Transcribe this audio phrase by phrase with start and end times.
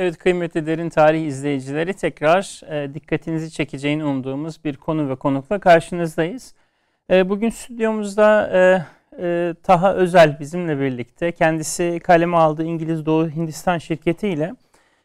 [0.00, 6.54] Evet kıymetli derin tarih izleyicileri tekrar e, dikkatinizi çekeceğini umduğumuz bir konu ve konukla karşınızdayız.
[7.10, 8.82] E, bugün stüdyomuzda e,
[9.22, 14.54] e, Taha Özel bizimle birlikte kendisi kaleme aldığı İngiliz Doğu Hindistan şirketi ile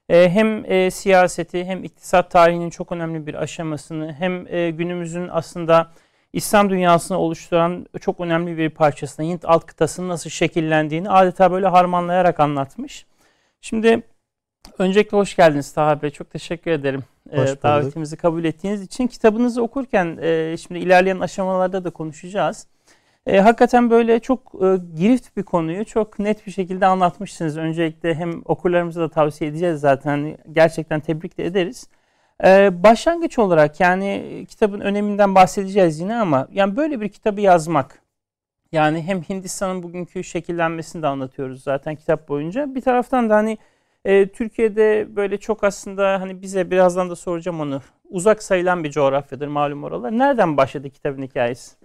[0.10, 5.92] e, hem e, siyaseti hem iktisat tarihinin çok önemli bir aşamasını hem e, günümüzün aslında
[6.34, 12.40] İslam dünyasını oluşturan çok önemli bir parçasını Hint alt kıtasının nasıl şekillendiğini adeta böyle harmanlayarak
[12.40, 13.06] anlatmış.
[13.62, 14.04] Şimdi
[14.80, 16.10] öncelikle hoş geldiniz Taha Bey.
[16.10, 19.08] Çok teşekkür ederim e, davetimizi kabul ettiğiniz için.
[19.08, 22.68] Kitabınızı okurken e, şimdi ilerleyen aşamalarda da konuşacağız.
[23.28, 27.58] E, hakikaten böyle çok e, girift bir konuyu çok net bir şekilde anlatmışsınız.
[27.58, 30.38] Öncelikle hem okurlarımıza da tavsiye edeceğiz zaten.
[30.52, 31.90] Gerçekten tebrik de ederiz.
[32.44, 38.02] E, başlangıç olarak yani kitabın öneminden bahsedeceğiz yine ama yani böyle bir kitabı yazmak
[38.72, 42.76] yani hem Hindistan'ın bugünkü şekillenmesini de anlatıyoruz zaten kitap boyunca.
[42.76, 43.58] Bir taraftan da hani
[44.06, 47.82] e, Türkiye'de böyle çok aslında hani bize birazdan da soracağım onu.
[48.10, 50.18] Uzak sayılan bir coğrafyadır malum oralar.
[50.18, 51.76] Nereden başladı kitabın hikayesi?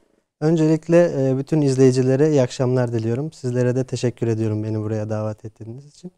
[0.41, 3.33] Öncelikle e, bütün izleyicilere iyi akşamlar diliyorum.
[3.33, 6.13] Sizlere de teşekkür ediyorum beni buraya davet ettiğiniz için.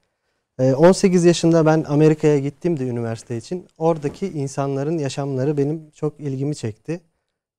[0.59, 3.67] 18 e, yaşında ben Amerika'ya gittim de üniversite için.
[3.79, 7.01] Oradaki insanların yaşamları benim çok ilgimi çekti.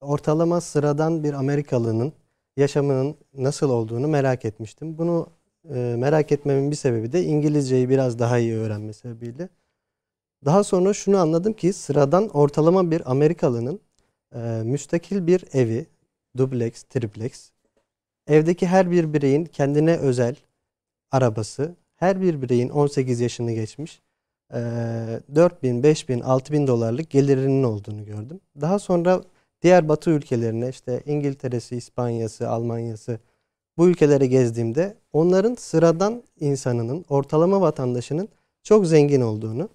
[0.01, 2.13] Ortalama sıradan bir Amerikalının
[2.57, 4.97] yaşamının nasıl olduğunu merak etmiştim.
[4.97, 5.27] Bunu
[5.69, 9.49] e, merak etmemin bir sebebi de İngilizceyi biraz daha iyi öğrenme sebebiyle.
[10.45, 13.79] Daha sonra şunu anladım ki sıradan ortalama bir Amerikalının
[14.63, 15.85] müstakil bir evi,
[16.37, 17.51] dubleks, triplex.
[18.27, 20.35] Evdeki her bir bireyin kendine özel
[21.11, 24.01] arabası, her bir bireyin 18 yaşını geçmiş
[24.51, 28.39] 4 bin, 5 bin, 6 bin dolarlık gelirinin olduğunu gördüm.
[28.61, 29.23] Daha sonra
[29.61, 33.19] diğer batı ülkelerine işte İngiltere'si, İspanya'sı, Almanya'sı
[33.77, 38.29] bu ülkelere gezdiğimde onların sıradan insanının, ortalama vatandaşının
[38.63, 39.69] çok zengin olduğunu,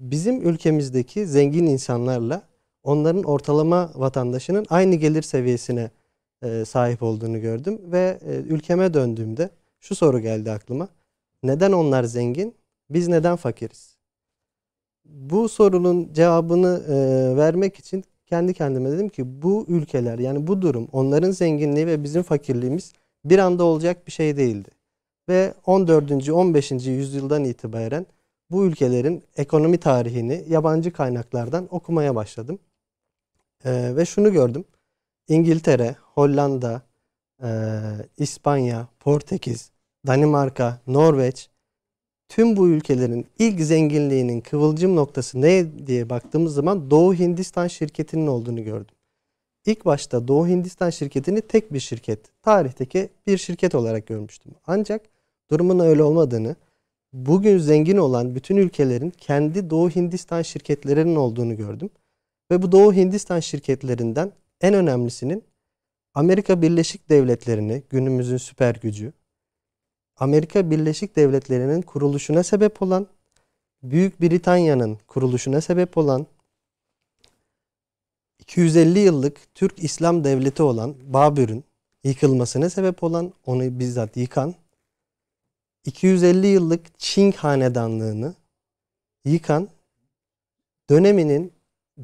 [0.00, 2.42] bizim ülkemizdeki zengin insanlarla
[2.82, 5.90] onların ortalama vatandaşının aynı gelir seviyesine
[6.42, 9.50] e, sahip olduğunu gördüm ve e, ülkeme döndüğümde
[9.80, 10.88] şu soru geldi aklıma.
[11.42, 12.54] Neden onlar zengin?
[12.90, 13.96] Biz neden fakiriz?
[15.04, 20.88] Bu sorunun cevabını e, vermek için kendi kendime dedim ki bu ülkeler yani bu durum
[20.92, 22.92] onların zenginliği ve bizim fakirliğimiz
[23.24, 24.70] bir anda olacak bir şey değildi.
[25.28, 26.30] Ve 14.
[26.30, 26.70] 15.
[26.70, 28.06] yüzyıldan itibaren
[28.50, 32.58] bu ülkelerin ekonomi tarihini yabancı kaynaklardan okumaya başladım.
[33.64, 34.64] Ee, ve şunu gördüm.
[35.28, 36.82] İngiltere, Hollanda,
[37.42, 37.48] e,
[38.18, 39.70] İspanya, Portekiz,
[40.06, 41.48] Danimarka, Norveç
[42.28, 48.64] tüm bu ülkelerin ilk zenginliğinin kıvılcım noktası ne diye baktığımız zaman Doğu Hindistan şirketinin olduğunu
[48.64, 48.93] gördüm.
[49.66, 54.52] İlk başta Doğu Hindistan şirketini tek bir şirket, tarihteki bir şirket olarak görmüştüm.
[54.66, 55.02] Ancak
[55.50, 56.56] durumun öyle olmadığını,
[57.12, 61.90] bugün zengin olan bütün ülkelerin kendi Doğu Hindistan şirketlerinin olduğunu gördüm.
[62.50, 65.44] Ve bu Doğu Hindistan şirketlerinden en önemlisinin
[66.14, 69.12] Amerika Birleşik Devletleri'ni günümüzün süper gücü,
[70.16, 73.06] Amerika Birleşik Devletleri'nin kuruluşuna sebep olan,
[73.82, 76.26] Büyük Britanya'nın kuruluşuna sebep olan,
[78.44, 81.64] 250 yıllık Türk İslam Devleti olan Babür'ün
[82.04, 84.54] yıkılmasına sebep olan, onu bizzat yıkan,
[85.84, 88.34] 250 yıllık Çin hanedanlığını
[89.24, 89.68] yıkan,
[90.90, 91.52] döneminin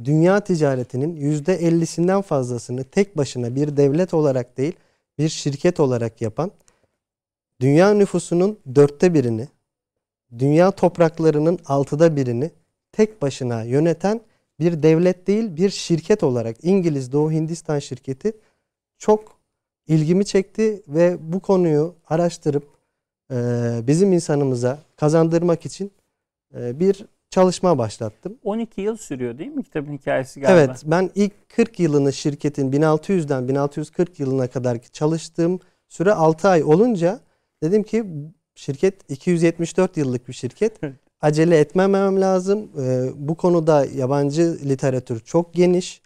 [0.04, 4.76] dünya ticaretinin %50'sinden fazlasını tek başına bir devlet olarak değil,
[5.18, 6.50] bir şirket olarak yapan,
[7.60, 9.48] dünya nüfusunun dörtte birini,
[10.38, 12.50] dünya topraklarının altıda birini
[12.92, 14.20] tek başına yöneten
[14.60, 18.32] bir devlet değil bir şirket olarak İngiliz Doğu Hindistan şirketi
[18.98, 19.41] çok
[19.87, 22.65] ilgimi çekti ve bu konuyu araştırıp
[23.87, 25.93] bizim insanımıza kazandırmak için
[26.54, 28.38] bir çalışma başlattım.
[28.44, 30.60] 12 yıl sürüyor değil mi kitabın hikayesi galiba?
[30.60, 37.21] Evet ben ilk 40 yılını şirketin 1600'den 1640 yılına kadar çalıştığım süre 6 ay olunca
[37.63, 38.04] dedim ki
[38.54, 40.80] şirket 274 yıllık bir şirket.
[41.22, 42.70] Acele etmemem lazım.
[42.78, 46.02] Ee, bu konuda yabancı literatür çok geniş.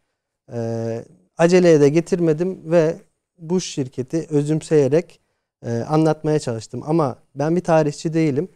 [0.53, 1.05] Ee,
[1.39, 2.97] aceleye de getirmedim ve
[3.39, 5.21] bu şirketi özümseyerek
[5.67, 6.83] e, anlatmaya çalıştım.
[6.87, 8.49] Ama ben bir tarihçi değilim.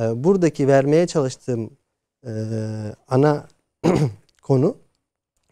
[0.00, 1.70] Ee, buradaki vermeye çalıştığım
[2.26, 2.32] e,
[3.08, 3.46] ana
[4.42, 4.76] konu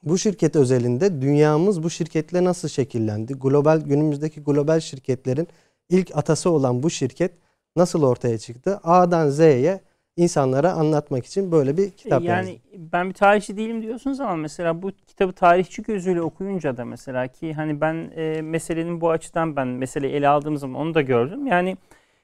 [0.02, 3.34] bu şirket özelinde dünyamız bu şirketle nasıl şekillendi?
[3.34, 5.48] Global günümüzdeki global şirketlerin
[5.88, 7.32] ilk atası olan bu şirket
[7.76, 8.80] nasıl ortaya çıktı?
[8.84, 9.80] A'dan Z'ye
[10.22, 12.88] insanlara anlatmak için böyle bir kitap yani yazdım.
[12.92, 17.54] ben bir tarihçi değilim diyorsunuz ama mesela bu kitabı tarihçi gözüyle okuyunca da mesela ki
[17.54, 21.46] hani ben e, meselenin bu açıdan ben mesele ele aldığım zaman onu da gördüm.
[21.46, 21.76] Yani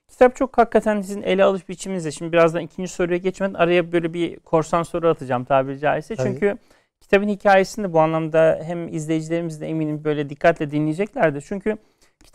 [0.08, 2.10] Kitap çok hakikaten sizin ele alış biçiminizde.
[2.10, 6.16] Şimdi birazdan ikinci soruya geçmeden araya böyle bir korsan soru atacağım tabiri caizse.
[6.16, 6.28] Tabii.
[6.28, 6.58] Çünkü
[7.00, 11.44] kitabın hikayesini de bu anlamda hem izleyicilerimiz de eminim böyle dikkatle dinleyeceklerdir.
[11.48, 11.76] Çünkü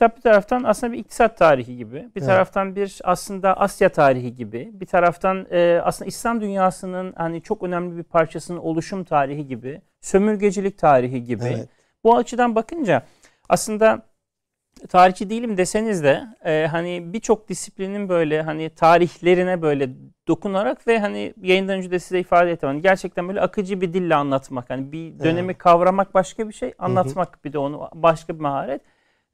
[0.01, 2.25] kitap bir taraftan aslında bir iktisat tarihi gibi, bir Evet.
[2.25, 7.97] taraftan bir aslında Asya tarihi gibi, bir taraftan e, aslında İslam dünyasının hani çok önemli
[7.97, 11.43] bir parçasının oluşum tarihi gibi, sömürgecilik tarihi gibi.
[11.43, 11.69] Evet.
[12.03, 13.03] Bu açıdan bakınca
[13.49, 14.01] aslında
[14.89, 19.89] tarihçi değilim deseniz de e, hani birçok disiplinin böyle hani tarihlerine böyle
[20.27, 22.69] dokunarak ve hani yayından önce de size ifade ettim.
[22.69, 24.69] Hani gerçekten böyle akıcı bir dille anlatmak.
[24.69, 28.81] Hani bir dönemi kavramak başka bir şey, anlatmak bir de onu başka bir maharet.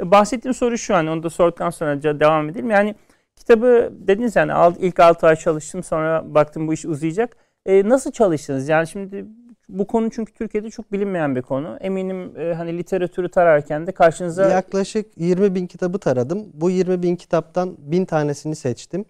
[0.01, 2.71] Bahsettiğim soru şu an onu da sorduktan sonra devam edelim.
[2.71, 2.95] Yani
[3.35, 7.37] kitabı dediniz yani ilk 6 ay çalıştım sonra baktım bu iş uzayacak.
[7.65, 8.69] E, nasıl çalıştınız?
[8.69, 9.25] Yani şimdi
[9.69, 11.77] bu konu çünkü Türkiye'de çok bilinmeyen bir konu.
[11.81, 16.45] Eminim e, hani literatürü tararken de karşınıza Yaklaşık 20 bin kitabı taradım.
[16.53, 19.05] Bu 20 bin kitaptan 1000 tanesini seçtim.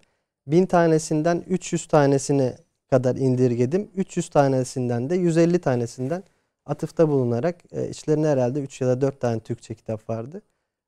[0.48, 2.54] 1000 tanesinden 300 tanesini
[2.90, 3.90] kadar indirgedim.
[3.96, 6.24] 300 tanesinden de 150 tanesinden
[6.66, 10.42] atıfta bulunarak e, içlerinde herhalde 3 ya da 4 tane Türkçe kitap vardı.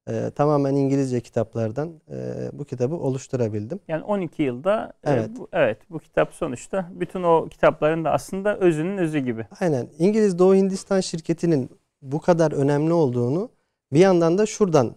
[0.10, 3.80] E, tamamen İngilizce kitaplardan e, bu kitabı oluşturabildim.
[3.88, 5.30] yani 12 yılda e, Evet.
[5.38, 9.46] bu, evet bu kitap sonuçta bütün o kitapların da aslında özünün özü gibi.
[9.60, 9.88] Aynen.
[10.00, 11.70] İngiliz Doğu Hindistan şirketinin
[12.02, 13.50] bu kadar önemli olduğunu
[13.94, 14.96] bir yandan da şuradan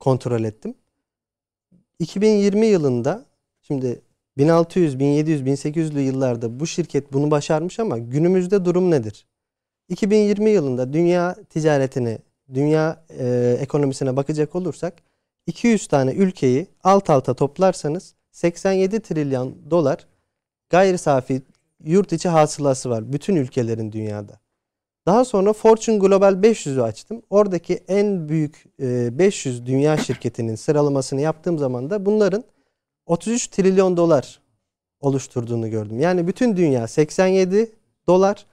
[0.00, 0.74] kontrol ettim.
[1.98, 3.24] 2020 yılında
[3.62, 4.02] şimdi
[4.38, 9.26] 1600, 1700, 1800'lü yıllarda bu şirket bunu başarmış ama günümüzde durum nedir?
[9.88, 12.18] 2020 yılında dünya ticaretine,
[12.54, 14.94] dünya e, ekonomisine bakacak olursak
[15.46, 20.06] 200 tane ülkeyi alt alta toplarsanız 87 trilyon dolar
[20.70, 21.42] gayri safi
[21.84, 24.40] yurt içi hasılası var bütün ülkelerin dünyada.
[25.06, 27.22] Daha sonra Fortune Global 500'ü açtım.
[27.30, 32.44] Oradaki en büyük e, 500 dünya şirketinin sıralamasını yaptığım zaman da bunların
[33.06, 34.40] 33 trilyon dolar
[35.00, 36.00] oluşturduğunu gördüm.
[36.00, 37.72] Yani bütün dünya 87
[38.06, 38.46] dolar.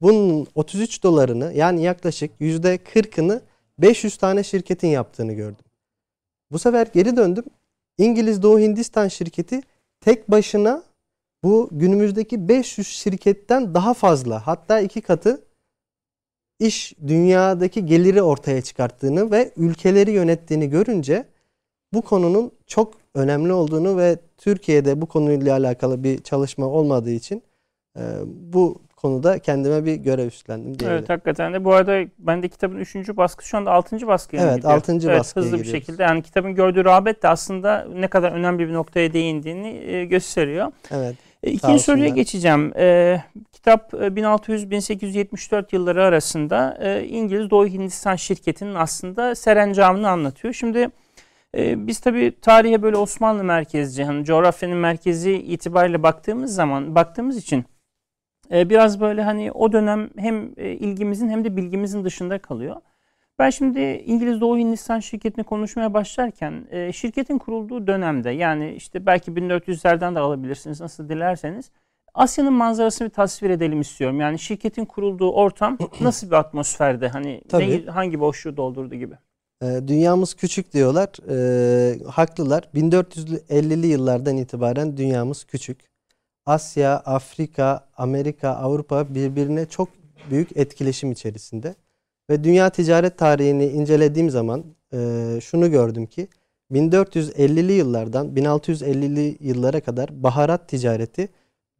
[0.00, 3.40] Bunun 33 dolarını yani yaklaşık %40'ını
[3.78, 5.64] 500 tane şirketin yaptığını gördüm.
[6.50, 7.44] Bu sefer geri döndüm.
[7.98, 9.60] İngiliz Doğu Hindistan şirketi
[10.00, 10.82] tek başına
[11.44, 15.44] bu günümüzdeki 500 şirketten daha fazla hatta iki katı
[16.58, 21.24] iş dünyadaki geliri ortaya çıkarttığını ve ülkeleri yönettiğini görünce
[21.92, 27.42] bu konunun çok önemli olduğunu ve Türkiye'de bu konuyla alakalı bir çalışma olmadığı için
[28.26, 30.92] bu konuda kendime bir görev üstlendim diyebilirim.
[30.92, 32.96] Evet hakikaten de bu arada ben de kitabın 3.
[33.16, 34.06] baskısı şu anda 6.
[34.06, 34.72] baskıya Evet, gidiyor?
[34.72, 35.86] altıncı evet, baskıya Hızlı bir gidiyoruz.
[35.86, 40.72] şekilde yani kitabın gördüğü rağbet de aslında ne kadar önemli bir noktaya değindiğini e, gösteriyor.
[40.90, 41.14] Evet.
[41.42, 42.72] E, İkinci soruya geçeceğim.
[42.76, 43.16] E,
[43.52, 50.54] kitap e, 1600-1874 yılları arasında e, İngiliz Doğu Hindistan şirketinin aslında serencamını anlatıyor.
[50.54, 50.88] Şimdi
[51.56, 57.64] e, biz tabii tarihe böyle Osmanlı merkezci, hani coğrafyanın merkezi itibariyle baktığımız zaman, baktığımız için
[58.52, 62.76] e, biraz böyle hani o dönem hem e, ilgimizin hem de bilgimizin dışında kalıyor.
[63.38, 69.30] Ben şimdi İngiliz Doğu Hindistan şirketini konuşmaya başlarken e, şirketin kurulduğu dönemde yani işte belki
[69.30, 71.70] 1400'lerden de alabilirsiniz nasıl dilerseniz
[72.14, 74.20] Asya'nın manzarasını bir tasvir edelim istiyorum.
[74.20, 77.62] Yani şirketin kurulduğu ortam nasıl bir atmosferde hani Tabii.
[77.62, 79.14] neyi- hangi boşluğu doldurdu gibi.
[79.62, 81.08] E, dünyamız küçük diyorlar.
[81.30, 82.62] E, haklılar.
[82.74, 85.95] 1450'li yıllardan itibaren dünyamız küçük.
[86.46, 89.88] Asya, Afrika, Amerika, Avrupa birbirine çok
[90.30, 91.74] büyük etkileşim içerisinde.
[92.30, 94.98] Ve dünya ticaret tarihini incelediğim zaman e,
[95.42, 96.28] şunu gördüm ki
[96.72, 101.28] 1450'li yıllardan 1650'li yıllara kadar baharat ticareti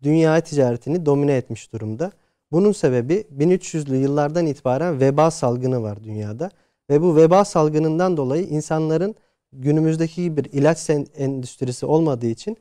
[0.03, 2.13] dünya ticaretini domine etmiş durumda.
[2.53, 6.51] Bunun sebebi 1300'lü yıllardan itibaren veba salgını var dünyada.
[6.91, 9.15] Ve bu veba salgınından dolayı insanların
[9.53, 12.57] günümüzdeki bir ilaç endüstrisi olmadığı için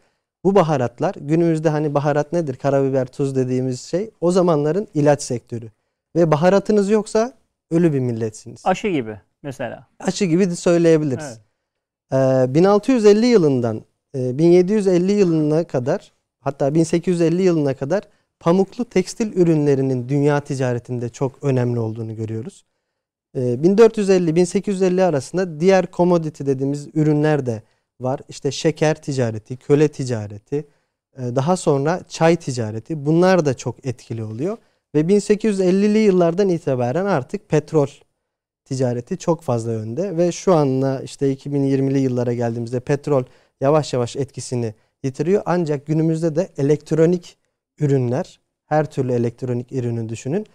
[0.46, 2.56] bu baharatlar günümüzde hani baharat nedir?
[2.56, 5.72] Karabiber, tuz dediğimiz şey o zamanların ilaç sektörü.
[6.16, 7.34] Ve baharatınız yoksa
[7.72, 8.62] ölü bir milletsiniz.
[8.66, 9.88] Aşı gibi mesela.
[10.00, 11.40] Aşı gibi de söyleyebiliriz.
[12.12, 12.50] Evet.
[12.50, 13.82] Ee, 1650 yılından
[14.16, 18.04] e, 1750 yılına kadar hatta 1850 yılına kadar
[18.40, 22.66] pamuklu tekstil ürünlerinin dünya ticaretinde çok önemli olduğunu görüyoruz.
[23.36, 27.64] Ee, 1450-1850 arasında diğer commodity dediğimiz ürünler de
[28.00, 28.20] var.
[28.30, 30.68] İşte şeker ticareti, köle ticareti,
[31.18, 34.58] e, daha sonra çay ticareti bunlar da çok etkili oluyor.
[34.96, 37.88] Ve 1850'li yıllardan itibaren artık petrol
[38.66, 43.24] ticareti çok fazla önde ve şu anla işte 2020'li yıllara geldiğimizde petrol
[43.62, 44.74] yavaş yavaş etkisini
[45.04, 45.44] yitiriyor.
[45.46, 47.38] Ancak günümüzde de elektronik
[47.80, 50.46] ürünler, her türlü elektronik ürünü düşünün.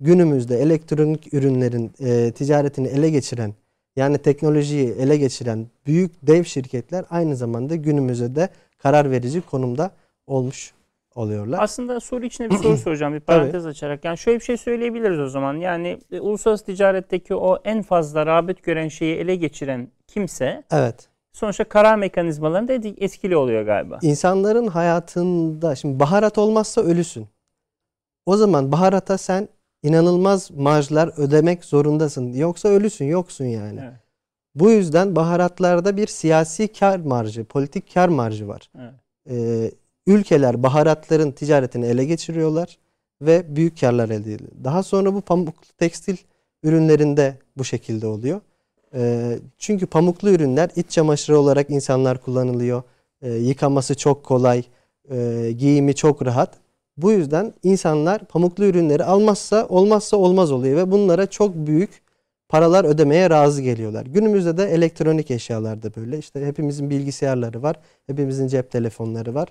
[0.00, 3.54] Günümüzde elektronik ürünlerin e, ticaretini ele geçiren
[3.96, 8.48] yani teknolojiyi ele geçiren büyük dev şirketler aynı zamanda günümüzde de
[8.78, 9.90] karar verici konumda
[10.26, 10.72] olmuş
[11.14, 11.58] oluyorlar.
[11.62, 14.04] Aslında soru içine bir soru soracağım bir parantez açarak.
[14.04, 15.54] Yani şöyle bir şey söyleyebiliriz o zaman.
[15.54, 21.08] Yani e, uluslararası ticaretteki o en fazla rağbet gören şeyi ele geçiren kimse Evet.
[21.32, 23.98] sonuçta karar mekanizmalarında etkili oluyor galiba.
[24.02, 27.26] İnsanların hayatında şimdi baharat olmazsa ölüsün.
[28.26, 29.48] O zaman baharata sen
[29.82, 32.32] inanılmaz marjlar ödemek zorundasın.
[32.32, 33.80] Yoksa ölüsün, yoksun yani.
[33.82, 33.92] Evet.
[34.54, 38.70] Bu yüzden baharatlarda bir siyasi kar marjı, politik kar marjı var.
[38.78, 38.94] Evet.
[39.30, 39.70] Ee,
[40.06, 42.78] ülkeler baharatların ticaretini ele geçiriyorlar
[43.22, 44.50] ve büyük karlar elde ediyor.
[44.64, 46.16] Daha sonra bu pamuklu tekstil
[46.62, 48.40] ürünlerinde bu şekilde oluyor.
[48.94, 52.82] Ee, çünkü pamuklu ürünler iç çamaşırı olarak insanlar kullanılıyor.
[53.22, 54.64] Ee, yıkaması çok kolay,
[55.10, 56.54] e, giyimi çok rahat.
[56.96, 62.02] Bu yüzden insanlar pamuklu ürünleri almazsa olmazsa olmaz oluyor ve bunlara çok büyük
[62.48, 64.06] paralar ödemeye razı geliyorlar.
[64.06, 66.18] Günümüzde de elektronik eşyalar da böyle.
[66.18, 67.76] İşte hepimizin bilgisayarları var,
[68.06, 69.48] hepimizin cep telefonları var,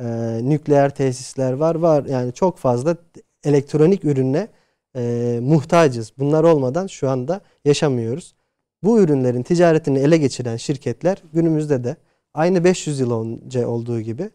[0.00, 2.04] ee, nükleer tesisler var, var.
[2.04, 2.96] Yani çok fazla
[3.44, 4.48] elektronik ürüne
[4.96, 6.12] e, muhtacız.
[6.18, 8.34] Bunlar olmadan şu anda yaşamıyoruz.
[8.82, 11.96] Bu ürünlerin ticaretini ele geçiren şirketler günümüzde de
[12.34, 14.30] aynı 500 yıl önce olduğu gibi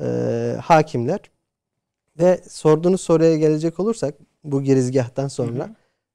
[0.00, 0.06] e,
[0.62, 1.20] hakimler
[2.18, 5.64] ve sorduğunuz soruya gelecek olursak bu girizgahtan sonra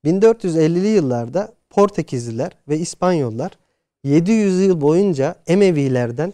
[0.04, 0.14] Hı hı.
[0.14, 3.52] 1450'li yıllarda Portekizliler ve İspanyollar
[4.04, 6.34] 700 yıl boyunca Emevilerden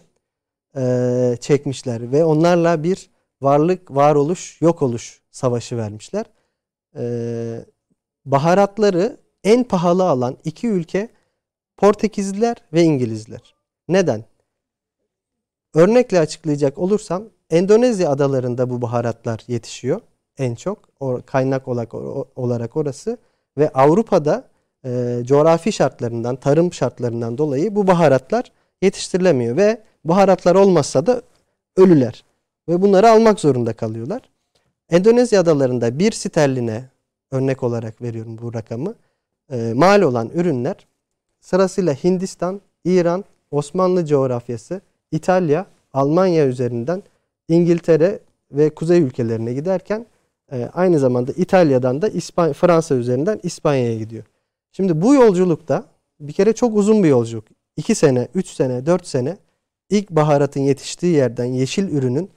[0.76, 3.10] eee, çekmişler ve onlarla bir
[3.42, 6.26] varlık, varoluş, yok oluş savaşı vermişler.
[6.96, 7.66] Eee,
[8.26, 11.10] baharatları en pahalı alan iki ülke
[11.78, 13.56] Portekizliler ve İngilizler.
[13.88, 14.24] Neden?
[15.74, 20.02] Örnekle açıklayacak olursam Endonezya adalarında bu baharatlar yetişiyor
[20.38, 20.78] en çok.
[21.00, 21.94] O, kaynak olarak,
[22.36, 23.18] olarak orası.
[23.58, 24.44] Ve Avrupa'da
[24.86, 28.52] e, coğrafi şartlarından, tarım şartlarından dolayı bu baharatlar
[28.82, 29.58] yetiştirilemiyor.
[29.58, 31.22] Ve baharatlar olmazsa da
[31.78, 32.24] ölüler.
[32.70, 34.22] Ve bunları almak zorunda kalıyorlar.
[34.90, 36.84] Endonezya adalarında bir sterline
[37.32, 38.96] örnek olarak veriyorum bu rakamı.
[39.52, 40.76] E, mal olan ürünler
[41.40, 47.04] sırasıyla Hindistan, İran, Osmanlı coğrafyası, İtalya, Almanya üzerinden
[47.50, 48.20] İngiltere
[48.52, 50.06] ve kuzey ülkelerine giderken
[50.52, 54.24] e, aynı zamanda İtalya'dan da İspanya, Fransa üzerinden İspanya'ya gidiyor.
[54.72, 55.86] Şimdi bu yolculukta
[56.20, 57.46] bir kere çok uzun bir yolculuk.
[57.78, 59.38] 2 sene, 3 sene, 4 sene
[59.90, 62.30] ilk baharatın yetiştiği yerden yeşil ürünün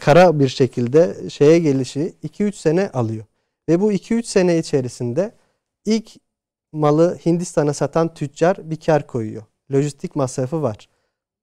[0.00, 3.24] kara bir şekilde şeye gelişi 2-3 sene alıyor.
[3.68, 5.32] Ve bu 2-3 sene içerisinde
[5.84, 6.10] ilk
[6.72, 9.42] malı Hindistan'a satan tüccar bir kar koyuyor.
[9.72, 10.88] Lojistik masrafı var.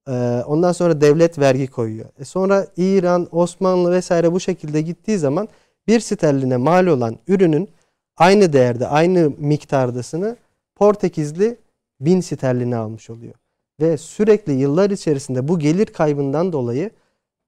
[0.08, 0.12] Ee,
[0.46, 2.08] ondan sonra devlet vergi koyuyor.
[2.18, 5.48] E sonra İran, Osmanlı vesaire bu şekilde gittiği zaman
[5.88, 7.68] bir sterline mal olan ürünün
[8.16, 10.36] aynı değerde, aynı miktardasını
[10.74, 11.58] Portekizli
[12.00, 13.34] bin sterline almış oluyor.
[13.80, 16.90] Ve sürekli yıllar içerisinde bu gelir kaybından dolayı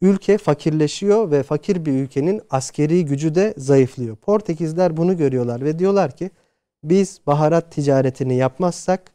[0.00, 4.16] ülke fakirleşiyor ve fakir bir ülkenin askeri gücü de zayıflıyor.
[4.16, 6.30] Portekizler bunu görüyorlar ve diyorlar ki
[6.85, 9.12] biz baharat ticaretini yapmazsak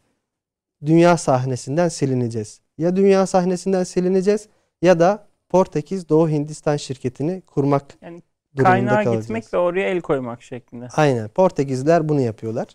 [0.86, 2.62] dünya sahnesinden silineceğiz.
[2.78, 4.48] Ya dünya sahnesinden silineceğiz
[4.82, 8.22] ya da Portekiz Doğu Hindistan şirketini kurmak Yani
[8.56, 9.26] durumunda Kaynağa kalacağız.
[9.26, 10.88] gitmek ve oraya el koymak şeklinde.
[10.96, 11.28] Aynen.
[11.30, 12.68] Portekizler bunu yapıyorlar.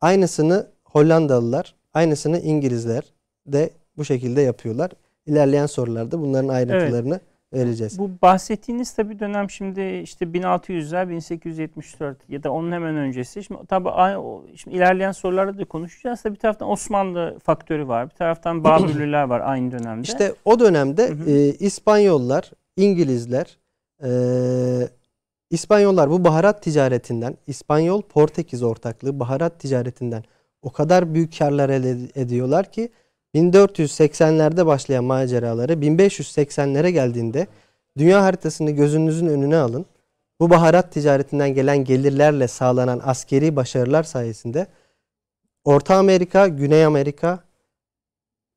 [0.00, 3.02] Aynısını Hollandalılar, aynısını İngilizler
[3.46, 4.90] de bu şekilde yapıyorlar.
[5.26, 7.20] İlerleyen sorularda bunların ayrıntılarını
[7.52, 7.98] vereceğiz.
[7.98, 13.44] Bu bahsettiğiniz tabii dönem şimdi işte 1600'ler 1874 ya da onun hemen öncesi.
[13.44, 13.88] Şimdi tabii
[14.56, 16.22] şimdi ilerleyen sorularda da konuşacağız.
[16.22, 18.10] Tabii bir taraftan Osmanlı faktörü var.
[18.10, 20.02] Bir taraftan Babürlüler var aynı dönemde.
[20.02, 21.30] İşte o dönemde Hı hı.
[21.30, 23.58] e, İspanyollar, İngilizler,
[24.04, 24.10] e,
[25.50, 30.24] İspanyollar bu baharat ticaretinden, İspanyol Portekiz ortaklığı baharat ticaretinden
[30.62, 32.90] o kadar büyük karlar elde ediyorlar ki
[33.34, 37.46] 1480'lerde başlayan maceraları 1580'lere geldiğinde
[37.98, 39.86] dünya haritasını gözünüzün önüne alın.
[40.40, 44.66] Bu baharat ticaretinden gelen gelirlerle sağlanan askeri başarılar sayesinde
[45.64, 47.40] Orta Amerika, Güney Amerika,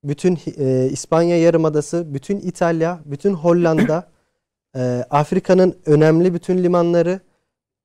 [0.03, 4.07] bütün e, İspanya Yarımadası, bütün İtalya, bütün Hollanda,
[4.75, 7.19] e, Afrika'nın önemli bütün limanları,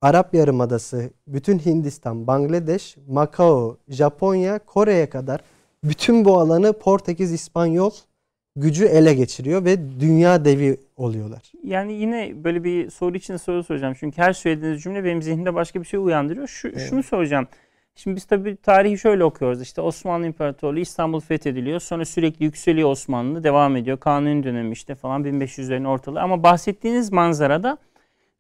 [0.01, 5.41] Arap Yarımadası, bütün Hindistan, Bangladeş, Macao, Japonya, Kore'ye kadar
[5.85, 7.91] bütün bu alanı Portekiz, İspanyol
[8.57, 11.53] gücü ele geçiriyor ve dünya devi oluyorlar.
[11.65, 13.95] Yani yine böyle bir soru için soru soracağım.
[14.01, 16.49] Çünkü her söylediğiniz cümle benim zihnimde başka bir şey uyandırıyor.
[16.49, 16.87] Şu, Evet.
[16.91, 17.49] Şunu soracağım.
[17.95, 19.63] Şimdi biz tabii tarihi şöyle okuyoruz.
[19.63, 21.81] İşte Osmanlı İmparatorluğu İstanbul fethediliyor.
[21.81, 23.45] Sonra sürekli yükseliyor Osmanlı.
[23.45, 24.01] Devam ediyor.
[24.01, 26.21] Kanuni dönemi işte falan 1500'lerin ortalığı.
[26.21, 27.79] Ama bahsettiğiniz manzarada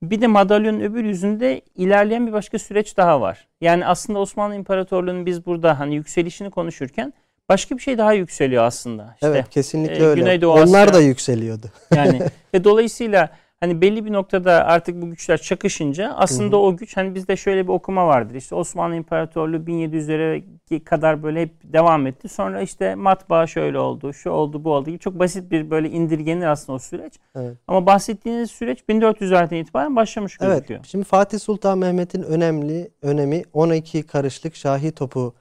[0.02, 3.48] Bir de madalyonun öbür yüzünde ilerleyen bir başka süreç daha var.
[3.60, 7.12] Yani aslında Osmanlı İmparatorluğu'nun biz burada hani yükselişini konuşurken
[7.48, 9.10] başka bir şey daha yükseliyor aslında.
[9.14, 10.20] İşte, evet kesinlikle e, öyle.
[10.20, 11.66] Güneydoğu Onlar Asya- da yükseliyordu.
[11.96, 12.20] Yani
[12.54, 17.36] ve dolayısıyla hani belli bir noktada artık bu güçler çakışınca aslında o güç hani bizde
[17.36, 18.34] şöyle bir okuma vardır.
[18.34, 20.42] İşte Osmanlı İmparatorluğu 1700'lere
[20.84, 22.28] kadar böyle hep devam etti.
[22.28, 26.46] Sonra işte matbaa şöyle oldu, şu oldu, bu oldu gibi çok basit bir böyle indirgenir
[26.46, 27.14] aslında o süreç.
[27.36, 27.56] Evet.
[27.68, 30.52] Ama bahsettiğiniz süreç 1400'lerden itibaren başlamış Evet.
[30.52, 30.80] gözüküyor.
[30.84, 35.34] Şimdi Fatih Sultan Mehmet'in önemli önemi 12 karışlık şahi topu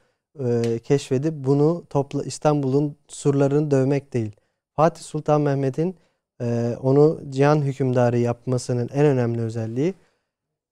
[0.45, 4.31] e, keşfedip bunu topla İstanbul'un surlarını dövmek değil.
[4.75, 5.95] Fatih Sultan Mehmet'in
[6.41, 9.93] e, onu cihan hükümdarı yapmasının en önemli özelliği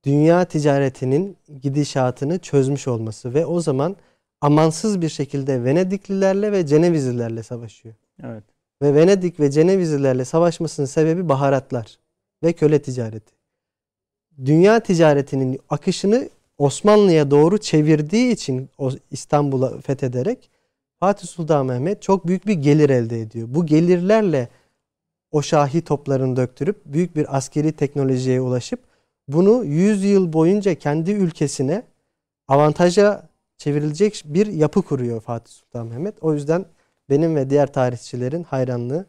[0.03, 3.95] dünya ticaretinin gidişatını çözmüş olması ve o zaman
[4.41, 7.95] amansız bir şekilde Venediklilerle ve Cenevizlilerle savaşıyor.
[8.23, 8.43] Evet.
[8.81, 11.99] Ve Venedik ve Cenevizlilerle savaşmasının sebebi baharatlar
[12.43, 13.35] ve köle ticareti.
[14.45, 18.69] Dünya ticaretinin akışını Osmanlı'ya doğru çevirdiği için
[19.11, 20.49] İstanbul'a fethederek
[20.99, 23.47] Fatih Sultan Mehmet çok büyük bir gelir elde ediyor.
[23.51, 24.49] Bu gelirlerle
[25.31, 28.79] o şahi toplarını döktürüp büyük bir askeri teknolojiye ulaşıp
[29.27, 31.83] bunu 100 yıl boyunca kendi ülkesine
[32.47, 36.23] avantaja çevrilecek bir yapı kuruyor Fatih Sultan Mehmet.
[36.23, 36.65] O yüzden
[37.09, 39.05] benim ve diğer tarihçilerin hayranlığı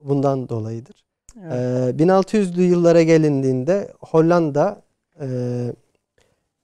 [0.00, 1.04] bundan dolayıdır.
[1.42, 2.00] Evet.
[2.00, 4.82] Ee, 1600'lü yıllara gelindiğinde Hollanda
[5.20, 5.26] e,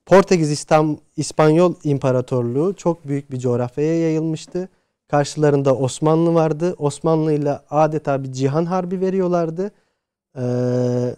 [0.06, 4.68] Portekiz İstam, İspanyol İmparatorluğu çok büyük bir coğrafyaya yayılmıştı.
[5.08, 6.74] Karşılarında Osmanlı vardı.
[6.78, 9.70] Osmanlı ile adeta bir cihan harbi veriyorlardı.
[10.38, 11.16] Ee,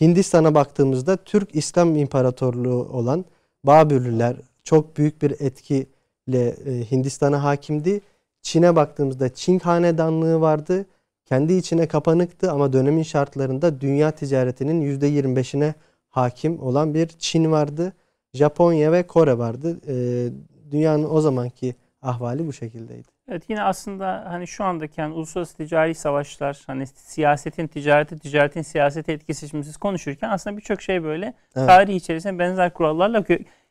[0.00, 3.24] Hindistan'a baktığımızda Türk İslam İmparatorluğu olan
[3.64, 8.00] Babürlüler çok büyük bir etkiyle e, Hindistan'a hakimdi.
[8.42, 10.86] Çin'e baktığımızda Çin hanedanlığı vardı.
[11.24, 15.74] Kendi içine kapanıktı ama dönemin şartlarında dünya ticaretinin %25'ine
[16.08, 17.92] hakim olan bir Çin vardı.
[18.34, 19.80] Japonya ve Kore vardı.
[19.88, 20.28] Ee,
[20.70, 23.08] dünyanın o zamanki ahvali bu şekildeydi.
[23.30, 29.12] Evet yine aslında hani şu andaki yani uluslararası ticari savaşlar hani siyasetin ticareti, ticaretin siyasete
[29.12, 31.24] etkisi şimdi siz konuşurken aslında birçok şey böyle
[31.56, 31.68] Evet.
[31.68, 33.24] tarih içerisinde benzer kurallarla.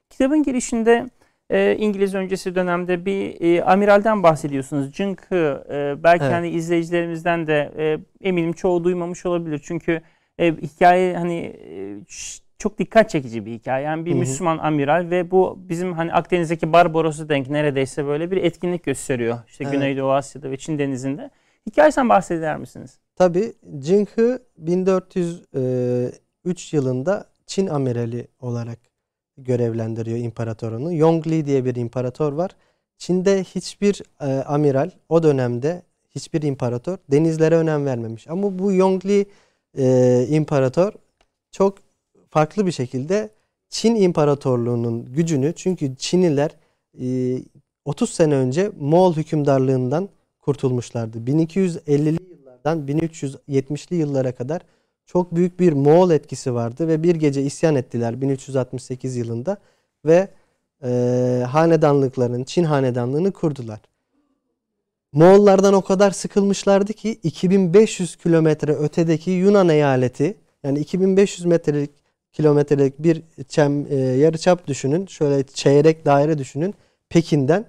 [0.09, 1.09] Kitabın girişinde
[1.49, 4.93] e, İngiliz öncesi dönemde bir e, amiralden bahsediyorsunuz.
[4.93, 5.35] Jing He.
[5.35, 6.33] E, belki Evet.
[6.33, 7.97] hani izleyicilerimizden de e,
[8.29, 9.61] eminim çoğu duymamış olabilir.
[9.63, 10.01] Çünkü
[10.39, 11.97] e, hikaye hani e,
[12.59, 13.85] çok dikkat çekici bir hikaye.
[13.85, 14.19] Yani bir Hı hı.
[14.19, 19.37] Müslüman amiral ve bu bizim hani Akdeniz'deki Barbaros'a denk neredeyse böyle bir etkinlik gösteriyor.
[19.47, 19.73] İşte Evet.
[19.73, 21.29] Güneydoğu Asya'da ve Çin denizinde.
[21.67, 22.99] Hikayesinden bahseder misiniz?
[23.15, 28.79] Tabi Jing He 1403 yılında Çin amirali olarak
[29.37, 30.93] görevlendiriyor imparatorunu.
[30.93, 32.51] Yongli diye bir imparator var.
[32.97, 35.81] Çin'de hiçbir e, amiral o dönemde
[36.15, 38.27] hiçbir imparator denizlere önem vermemiş.
[38.27, 39.25] Ama bu Yongli
[39.77, 40.93] e, imparator
[41.51, 41.86] çok
[42.29, 43.29] farklı bir şekilde
[43.69, 46.51] Çin İmparatorluğu'nun gücünü çünkü Çinliler
[47.01, 47.39] e,
[47.85, 50.09] 30 sene önce Moğol hükümdarlığından
[50.39, 51.17] kurtulmuşlardı.
[51.17, 54.61] 1250'li yıllardan 1370'li yıllara kadar
[55.05, 59.57] çok büyük bir Moğol etkisi vardı ve bir gece isyan ettiler 1368 yılında
[60.05, 60.27] ve
[60.83, 60.89] e,
[61.49, 63.79] hanedanlıkların Çin hanedanlığını kurdular.
[65.11, 71.91] Moğollardan o kadar sıkılmışlardı ki 2500 kilometre ötedeki Yunan eyaleti yani 2500 metrelik
[72.37, 75.05] kilometrelik bir çem, e, yarıçap düşünün.
[75.05, 76.75] Şöyle çeyrek daire düşünün.
[77.09, 77.65] Pekin'den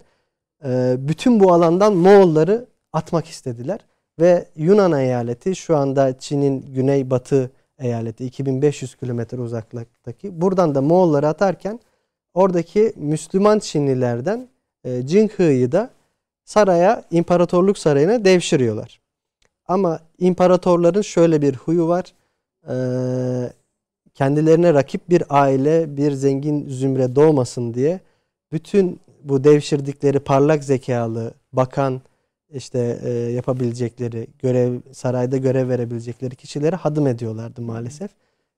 [0.64, 3.80] e, bütün bu alandan Moğolları atmak istediler.
[4.20, 10.40] Ve Yunan eyaleti şu anda Çin'in güneybatı eyaleti 2500 kilometre uzaklıktaki.
[10.40, 11.80] Buradan da Moğolları atarken
[12.34, 14.48] oradaki Müslüman Çinlilerden
[14.84, 15.90] e, Jing He'yi da
[16.44, 19.00] saraya, imparatorluk sarayına devşiriyorlar.
[19.68, 22.12] Ama imparatorların şöyle bir huyu var.
[22.68, 23.52] Ee,
[24.18, 28.00] kendilerine rakip bir aile, bir zengin zümre doğmasın diye
[28.52, 32.02] bütün bu devşirdikleri parlak zekalı, bakan
[32.50, 38.10] işte e, yapabilecekleri, görev sarayda görev verebilecekleri kişileri hadım ediyorlardı maalesef.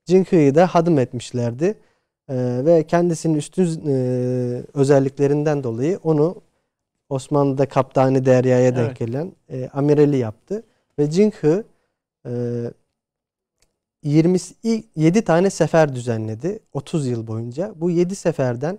[0.05, 1.75] Cinkı'yı da hadım etmişlerdi.
[2.29, 3.94] Ee, ve kendisinin üstün e,
[4.75, 6.37] özelliklerinden dolayı onu
[7.09, 8.99] Osmanlı'da Kaptani Derya'ya denk Evet.
[8.99, 10.62] gelen e, amirali yaptı.
[10.99, 11.64] Ve Cinkı
[12.27, 12.33] e,
[14.02, 17.72] 27 tane sefer düzenledi 30 yıl boyunca.
[17.76, 18.78] Bu 7 seferden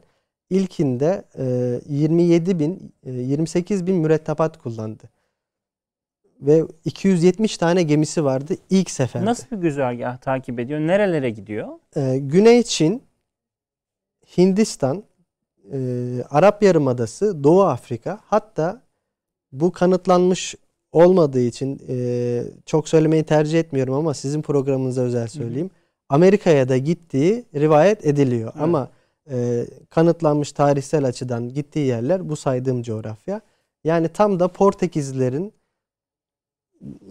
[0.50, 5.04] ilkinde e, 27 bin, e, 28 bin mürettebat kullandı.
[6.42, 9.26] Ve 270 tane gemisi vardı ilk seferde.
[9.26, 10.80] Nasıl bir güzergah takip ediyor?
[10.80, 11.68] Nerelere gidiyor?
[11.96, 13.04] Ee, Güney Çin,
[14.38, 15.04] Hindistan,
[15.74, 15.78] e,
[16.30, 18.82] Arap Yarımadası, Doğu Afrika hatta
[19.52, 20.56] bu kanıtlanmış
[20.92, 25.70] olmadığı için e, çok söylemeyi tercih etmiyorum ama sizin programınıza özel söyleyeyim.
[26.10, 28.52] Amerika'ya da gittiği rivayet ediliyor.
[28.56, 28.64] Evet.
[28.64, 28.90] Ama
[29.32, 33.42] e, kanıtlanmış tarihsel açıdan gittiği yerler bu saydığım coğrafya.
[33.84, 35.54] Yani tam da Portekizlilerin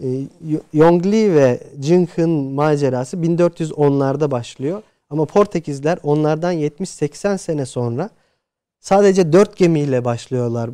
[0.03, 0.09] e,
[0.73, 4.83] Yongli ve Jingh'ın macerası 1410'larda başlıyor.
[5.11, 8.11] Ama Portekizler onlardan 70-80 sene sonra
[8.81, 10.71] sadece 4 gemiyle başlıyorlar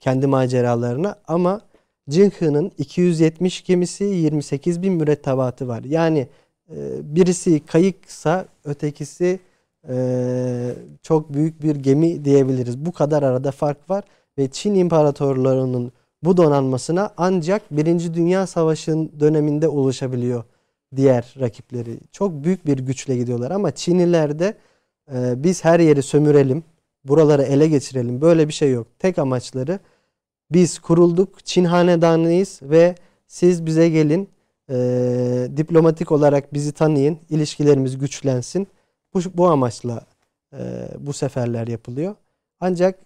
[0.00, 1.60] kendi maceralarına ama
[2.08, 5.84] Jingh'ın 270 gemisi 28 bin mürettebatı var.
[5.84, 6.28] Yani
[6.70, 6.76] e,
[7.16, 9.40] birisi kayıksa ötekisi
[9.88, 12.78] e, çok büyük bir gemi diyebiliriz.
[12.78, 14.04] Bu kadar arada fark var
[14.38, 20.44] ve Çin imparatorlarının bu donanmasına ancak Birinci Dünya Savaşı'nın döneminde ulaşabiliyor
[20.96, 21.98] diğer rakipleri.
[22.12, 24.54] Çok büyük bir güçle gidiyorlar ama Çinliler de
[25.14, 26.64] e, biz her yeri sömürelim,
[27.04, 28.20] buraları ele geçirelim.
[28.20, 28.86] Böyle bir şey yok.
[28.98, 29.78] Tek amaçları
[30.50, 32.94] biz kurulduk, Çin hanedanıyız ve
[33.26, 34.28] siz bize gelin,
[34.70, 38.68] e, diplomatik olarak bizi tanıyın, ilişkilerimiz güçlensin.
[39.14, 40.06] Bu, bu amaçla
[40.52, 42.14] e, bu seferler yapılıyor.
[42.60, 42.98] Ancak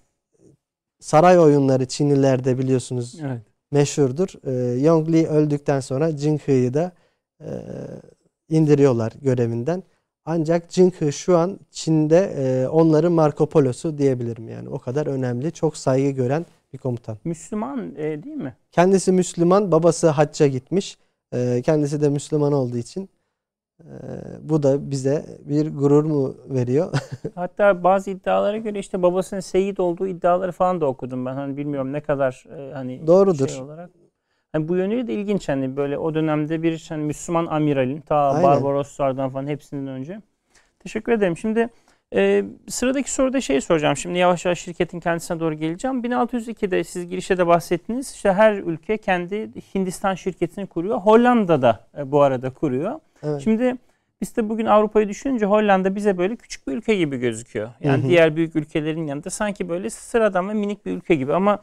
[1.01, 3.41] saray oyunları Çinlilerde biliyorsunuz evet.
[3.71, 4.29] meşhurdur.
[4.47, 6.93] E, Yongli öldükten sonra Jinghe'yi de
[7.41, 7.49] e,
[8.49, 9.83] indiriyorlar görevinden.
[10.25, 14.69] Ancak Jinghe şu an Çin'de e, onların Marco Polo'su diyebilirim yani.
[14.69, 17.19] O kadar önemli, çok saygı gören bir komutan.
[17.25, 18.57] Müslüman e, değil mi?
[18.73, 20.99] Kendisi Müslüman, babası hacca gitmiş.
[21.33, 23.09] E, kendisi de Müslüman olduğu için
[23.81, 23.89] e,
[24.43, 26.93] bu da bize bir gurur mu veriyor?
[27.35, 31.35] Hatta bazı iddialara göre işte babasının Seyit olduğu iddiaları falan da okudum ben.
[31.35, 33.49] Hani bilmiyorum ne kadar e, hani Doğrudur.
[33.49, 33.91] şey olarak.
[34.55, 38.43] Yani bu yönüyle de ilginç hani böyle o dönemde bir hani Müslüman amiralin ta Aynen.
[38.43, 40.21] Barbaroslardan falan hepsinden önce.
[40.79, 41.37] Teşekkür ederim.
[41.37, 41.69] Şimdi
[42.14, 43.97] ee, sıradaki soruda şey soracağım.
[43.97, 46.05] Şimdi yavaş yavaş şirketin kendisine doğru geleceğim.
[46.05, 48.12] 1602'de siz girişte de bahsettiniz.
[48.14, 50.99] İşte her ülke kendi Hindistan şirketini kuruyor.
[50.99, 53.01] Hollanda da e, bu arada kuruyor.
[53.23, 53.40] Evet.
[53.45, 53.77] Şimdi
[54.21, 57.71] biz de bugün Avrupa'yı düşününce Hollanda bize böyle küçük bir ülke gibi gözüküyor.
[57.81, 58.09] Yani hı hı.
[58.09, 61.35] diğer büyük ülkelerin yanında sanki böyle sıradan ve minik bir ülke gibi.
[61.35, 61.59] Ama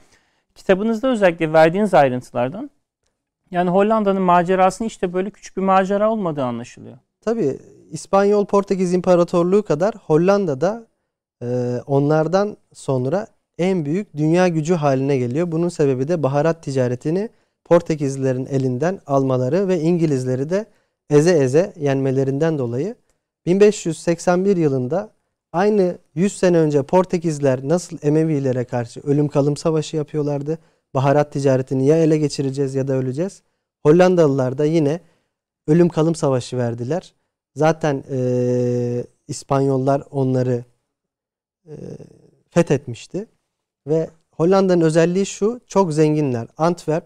[0.56, 2.70] kitabınızda özellikle verdiğiniz ayrıntılardan
[3.52, 6.98] yani Hollanda'nın macerasının işte böyle küçük bir macera olmadığı anlaşılıyor.
[7.22, 7.58] Tabii
[7.92, 10.88] İspanyol Portekiz İmparatorluğu kadar Hollanda'da
[11.44, 13.28] e, onlardan sonra
[13.58, 15.52] en büyük dünya gücü haline geliyor.
[15.52, 17.30] Bunun sebebi de baharat ticaretini
[17.66, 20.66] Portekizlilerin elinden almaları ve İngilizleri de
[21.10, 22.96] eze eze yenmelerinden dolayı
[23.46, 25.10] 1581 yılında
[25.54, 30.58] aynı 100 sene önce Portekizler nasıl Emevilere karşı ölüm kalım savaşı yapıyorlardı.
[30.94, 33.42] Baharat ticaretini ya ele geçireceğiz ya da öleceğiz.
[33.84, 35.00] Hollandalılar da yine
[35.68, 37.14] ölüm kalım savaşı verdiler.
[37.56, 40.64] Zaten e, İspanyollar onları
[41.66, 41.74] e,
[42.50, 43.26] fethetmişti.
[43.88, 46.48] Ve Hollanda'nın özelliği şu, çok zenginler.
[46.58, 47.06] Antwerp,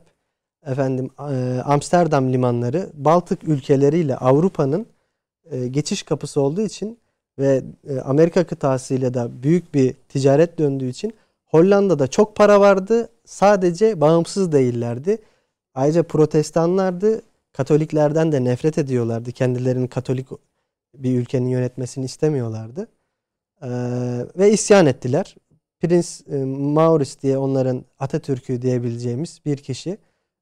[0.66, 4.86] efendim e, Amsterdam limanları Baltık ülkeleriyle Avrupa'nın
[5.52, 7.00] e, geçiş kapısı olduğu için
[7.40, 11.14] ve e, Amerika kıtasıyla da büyük bir ticaret döndüğü için
[11.46, 13.10] Hollanda'da çok para vardı.
[13.26, 15.18] Sadece bağımsız değillerdi.
[15.74, 17.22] Ayrıca protestanlardı.
[17.58, 19.32] Katoliklerden de nefret ediyorlardı.
[19.32, 20.28] Kendilerinin Katolik
[20.96, 22.88] bir ülkenin yönetmesini istemiyorlardı.
[23.62, 23.68] Ee,
[24.38, 25.36] ve isyan ettiler.
[25.80, 29.98] Prens e, Maurice diye onların Atatürk'ü diyebileceğimiz bir kişi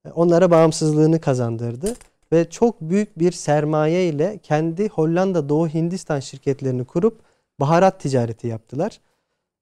[0.05, 1.93] e, onlara bağımsızlığını kazandırdı.
[2.31, 7.19] Ve çok büyük bir sermaye ile kendi Hollanda Doğu Hindistan şirketlerini kurup
[7.59, 8.99] baharat ticareti yaptılar.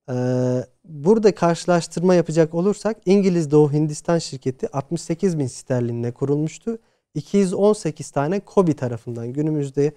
[0.10, 0.14] Ee,
[0.84, 6.78] burada karşılaştırma yapacak olursak İngiliz Doğu Hindistan şirketi 68 bin sterlinle kurulmuştu.
[7.16, 9.94] 218 tane Kobi tarafından günümüzde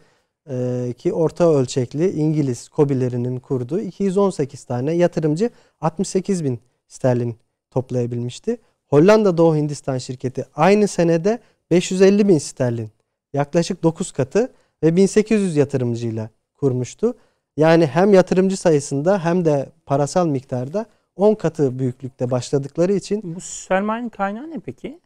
[0.95, 5.51] ki orta ölçekli İngiliz kobilerinin kurduğu 218 tane yatırımcı
[5.81, 7.37] 68 bin sterlin
[7.71, 8.59] toplayabilmişti.
[8.87, 11.39] Hollanda Doğu Hindistan şirketi aynı senede
[11.71, 12.91] 550 bin sterlin
[13.33, 17.15] yaklaşık 9 katı ve 1800 yatırımcıyla kurmuştu.
[17.57, 23.35] Yani hem yatırımcı sayısında hem de parasal miktarda 10 katı büyüklükte başladıkları için.
[23.37, 25.01] Bu sermayenin kaynağı ne peki?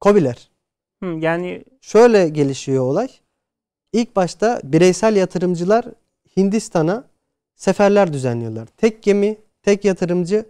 [0.00, 0.50] Kobiler.
[1.02, 3.08] Hı, yani şöyle gelişiyor olay.
[3.92, 5.84] İlk başta bireysel yatırımcılar
[6.36, 7.04] Hindistan'a
[7.56, 8.68] seferler düzenliyorlar.
[8.76, 10.44] Tek gemi, tek yatırımcı.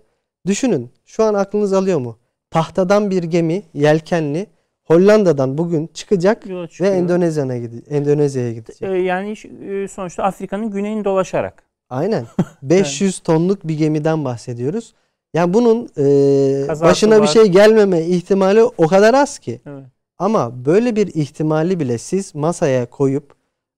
[0.46, 2.18] Düşünün şu an aklınız alıyor mu?
[2.50, 4.46] Tahtadan bir gemi, yelkenli
[4.84, 6.46] Hollanda'dan bugün çıkacak
[6.80, 7.92] ve Endonezya'ya gidecek.
[7.92, 9.04] Endonezya'ya gidecek.
[9.06, 9.34] Yani
[9.70, 11.62] e, sonuçta Afrika'nın güneyini dolaşarak.
[11.90, 12.26] Aynen.
[12.62, 14.94] 500 tonluk bir gemiden bahsediyoruz.
[15.34, 17.22] Yani bunun e, başına var.
[17.22, 19.60] bir şey gelmeme ihtimali o kadar az ki.
[19.66, 19.84] Evet.
[20.18, 23.34] Ama böyle bir ihtimali bile siz masaya koyup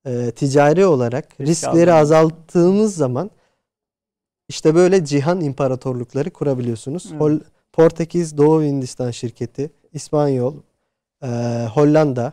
[0.06, 2.02] e, ticari olarak Risk riskleri aldım.
[2.02, 3.30] azalttığınız zaman
[4.48, 7.06] işte böyle cihan imparatorlukları kurabiliyorsunuz.
[7.10, 7.20] Evet.
[7.20, 7.38] Hol,
[7.72, 10.54] Portekiz Doğu Hindistan şirketi, İspanyol,
[11.22, 11.26] e,
[11.74, 12.32] Hollanda,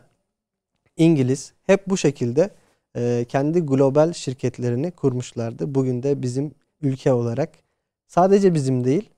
[0.98, 2.50] İngiliz hep bu şekilde
[2.96, 5.76] e, kendi global şirketlerini kurmuşlardı.
[5.76, 7.50] Bugün de bizim ülke olarak
[8.08, 9.10] sadece bizim değil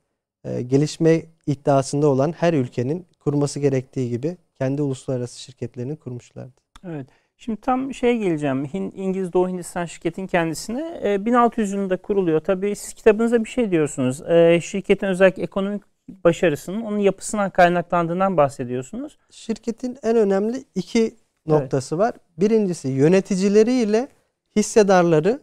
[0.43, 6.61] e, gelişme iddiasında olan her ülkenin kurması gerektiği gibi kendi uluslararası şirketlerini kurmuşlardı.
[6.87, 7.07] Evet.
[7.37, 8.65] Şimdi tam şeye geleceğim.
[8.65, 12.39] Hin, İngiliz Doğu Hindistan şirketin kendisine e, 1600 yılında kuruluyor.
[12.39, 14.21] Tabii siz kitabınızda bir şey diyorsunuz.
[14.21, 19.17] E, şirketin özellikle ekonomik başarısının onun yapısından kaynaklandığından bahsediyorsunuz.
[19.31, 22.05] Şirketin en önemli iki noktası evet.
[22.05, 22.15] var.
[22.37, 24.07] Birincisi yöneticileriyle
[24.55, 25.39] hissedarları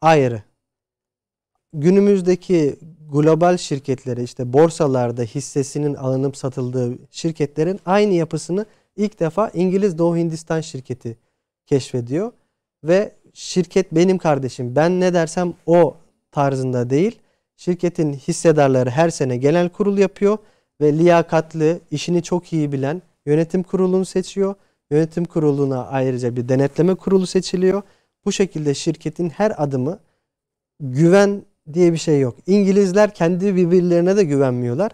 [0.00, 0.42] ayrı.
[1.72, 2.76] Günümüzdeki
[3.12, 10.60] global şirketlere işte borsalarda hissesinin alınıp satıldığı şirketlerin aynı yapısını ilk defa İngiliz Doğu Hindistan
[10.60, 11.16] şirketi
[11.66, 12.32] keşfediyor.
[12.84, 15.96] Ve şirket benim kardeşim ben ne dersem o
[16.32, 17.18] tarzında değil.
[17.56, 20.38] Şirketin hissedarları her sene genel kurul yapıyor
[20.80, 24.54] ve liyakatlı, işini çok iyi bilen yönetim kurulunu seçiyor.
[24.90, 27.82] Yönetim kuruluna ayrıca bir denetleme kurulu seçiliyor.
[28.24, 29.98] Bu şekilde şirketin her adımı
[30.80, 31.42] güven
[31.74, 32.36] diye bir şey yok.
[32.46, 34.92] İngilizler kendi birbirlerine de güvenmiyorlar.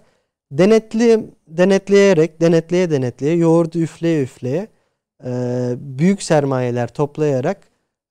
[0.52, 4.68] Denetli, denetleyerek, denetleye denetleye, yoğurdu üfleye üfleye
[5.24, 5.30] e,
[5.78, 7.58] büyük sermayeler toplayarak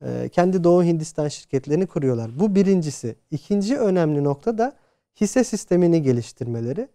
[0.06, 2.39] e, kendi Doğu Hindistan şirketlerini kuruyorlar.
[2.39, 3.15] Bu birincisi.
[3.32, 4.73] İkinci önemli nokta da
[5.21, 6.88] hisse sistemini geliştirmeleri.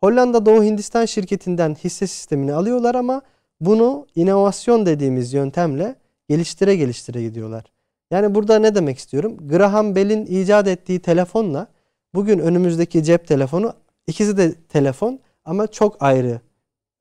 [0.00, 3.22] Hollanda Doğu Hindistan şirketinden hisse sistemini alıyorlar ama
[3.60, 5.94] bunu inovasyon dediğimiz yöntemle
[6.28, 7.75] geliştire geliştire gidiyorlar.
[8.10, 9.36] Yani burada ne demek istiyorum?
[9.48, 11.66] Graham Bell'in icat ettiği telefonla
[12.14, 13.72] bugün önümüzdeki cep telefonu
[14.06, 16.40] ikisi de telefon ama çok ayrı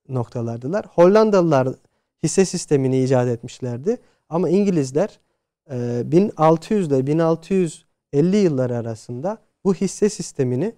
[0.10, 0.86] noktalardılar.
[0.86, 1.68] Hollandalılar
[2.24, 3.98] hisse sistemini icat etmişlerdi
[4.30, 5.20] ama İngilizler
[5.70, 10.74] 1600 ile 1650 yılları arasında bu hisse sistemini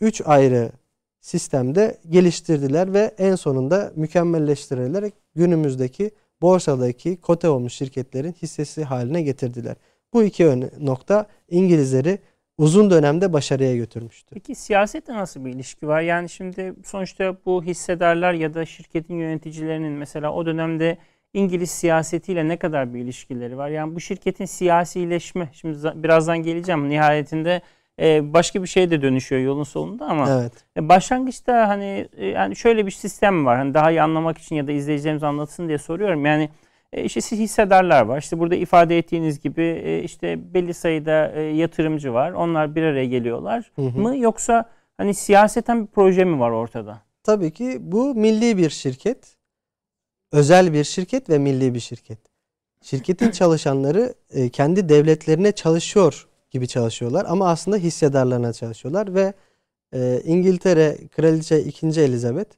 [0.00, 0.72] 3 ayrı
[1.20, 6.10] sistemde geliştirdiler ve en sonunda mükemmelleştirilerek günümüzdeki
[6.42, 9.76] borsadaki kote olmuş şirketlerin hissesi haline getirdiler.
[10.12, 12.18] Bu iki nokta İngilizleri
[12.58, 14.34] uzun dönemde başarıya götürmüştür.
[14.34, 16.00] Peki siyasetle nasıl bir ilişki var?
[16.00, 20.98] Yani şimdi sonuçta bu hissedarlar ya da şirketin yöneticilerinin mesela o dönemde
[21.34, 23.68] İngiliz siyasetiyle ne kadar bir ilişkileri var?
[23.68, 27.62] Yani bu şirketin siyasileşme, şimdi birazdan geleceğim nihayetinde
[28.00, 30.52] e, başka bir şeye de dönüşüyor yolun sonunda ama evet.
[30.76, 33.56] E, başlangıçta hani e, yani şöyle bir sistem var.
[33.58, 36.26] Hani daha iyi anlamak için ya da izleyicilerimiz anlatsın diye soruyorum.
[36.26, 36.50] Yani
[36.96, 38.18] işte siz hissedarlar var.
[38.18, 42.32] İşte burada ifade ettiğiniz gibi işte belli sayıda yatırımcı var.
[42.32, 43.98] Onlar bir araya geliyorlar hı hı.
[44.00, 44.64] mı yoksa
[44.96, 47.02] hani siyaseten bir proje mi var ortada?
[47.22, 49.36] Tabii ki bu milli bir şirket.
[50.32, 52.18] Özel bir şirket ve milli bir şirket.
[52.82, 54.14] Şirketin çalışanları
[54.52, 59.32] kendi devletlerine çalışıyor gibi çalışıyorlar ama aslında hissedarlarına çalışıyorlar ve
[59.94, 61.86] e, İngiltere Kraliçe 2.
[61.86, 62.50] Elizabeth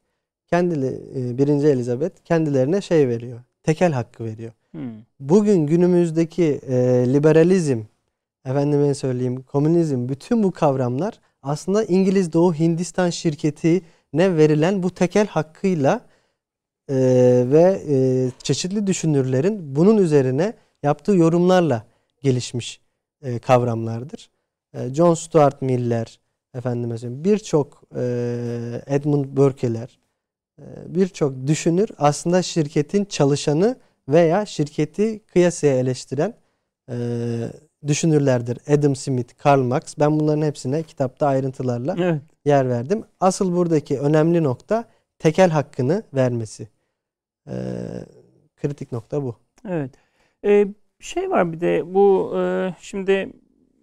[0.46, 1.48] kendili e, 1.
[1.48, 3.40] Elizabeth kendilerine şey veriyor.
[3.62, 4.52] Tekel hakkı veriyor.
[4.70, 4.90] Hmm.
[5.20, 6.74] Bugün günümüzdeki e,
[7.12, 7.80] liberalizm,
[8.44, 15.26] efendime söyleyeyim komünizm, bütün bu kavramlar aslında İngiliz Doğu Hindistan şirketi ne verilen bu tekel
[15.26, 16.00] hakkıyla
[16.88, 16.94] e,
[17.46, 17.96] ve e,
[18.42, 20.52] çeşitli düşünürlerin bunun üzerine
[20.82, 21.84] yaptığı yorumlarla
[22.22, 22.80] gelişmiş
[23.22, 24.30] e, kavramlardır.
[24.74, 26.20] E, John Stuart Mill'ler,
[26.54, 28.02] efendime söyleyeyim birçok e,
[28.86, 29.98] Edmund Burke'ler,
[30.58, 33.76] e, birçok düşünür aslında şirketin çalışanı
[34.08, 36.34] veya şirketi kıyasıya eleştiren
[36.90, 36.96] e,
[37.86, 38.58] düşünürlerdir.
[38.68, 39.94] Adam Smith, Karl Marx.
[39.98, 42.22] Ben bunların hepsine kitapta ayrıntılarla evet.
[42.44, 43.04] yer verdim.
[43.20, 44.84] Asıl buradaki önemli nokta
[45.18, 46.68] tekel hakkını vermesi.
[47.48, 47.54] E,
[48.56, 49.36] kritik nokta bu.
[49.68, 49.90] Evet.
[50.44, 50.68] E,
[51.04, 53.32] şey var bir de bu e, şimdi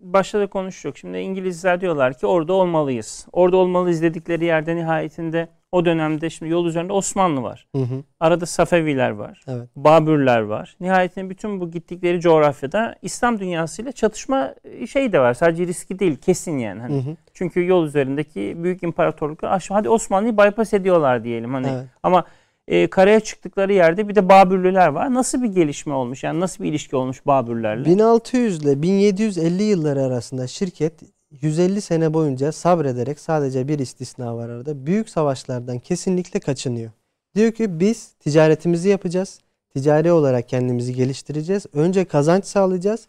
[0.01, 0.97] başta da konuştuk.
[0.97, 3.27] Şimdi İngilizler diyorlar ki orada olmalıyız.
[3.31, 7.67] Orada olmalıyız dedikleri yerde nihayetinde o dönemde şimdi yol üzerinde Osmanlı var.
[7.75, 8.03] Hı hı.
[8.19, 9.41] Arada Safeviler var.
[9.47, 9.69] Evet.
[9.75, 10.75] Babürler var.
[10.79, 14.55] Nihayetinde bütün bu gittikleri coğrafyada İslam dünyasıyla çatışma
[14.89, 15.33] şey de var.
[15.33, 16.81] Sadece riski değil kesin yani.
[16.81, 17.05] Hani.
[17.05, 17.15] Hı hı.
[17.33, 21.67] Çünkü yol üzerindeki büyük imparatorluklar hadi Osmanlı'yı bypass ediyorlar diyelim hani.
[21.67, 21.85] Evet.
[22.03, 22.23] Ama
[22.69, 25.13] e, karaya çıktıkları yerde bir de Babürlüler var.
[25.13, 26.23] Nasıl bir gelişme olmuş?
[26.23, 27.85] Yani nasıl bir ilişki olmuş Babürlerle?
[27.85, 30.93] 1600 ile 1750 yılları arasında şirket
[31.41, 34.85] 150 sene boyunca sabrederek sadece bir istisna var arada.
[34.85, 36.91] Büyük savaşlardan kesinlikle kaçınıyor.
[37.35, 39.39] Diyor ki biz ticaretimizi yapacağız.
[39.73, 41.65] Ticari olarak kendimizi geliştireceğiz.
[41.73, 43.07] Önce kazanç sağlayacağız.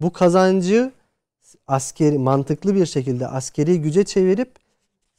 [0.00, 0.92] Bu kazancı
[1.66, 4.50] askeri mantıklı bir şekilde askeri güce çevirip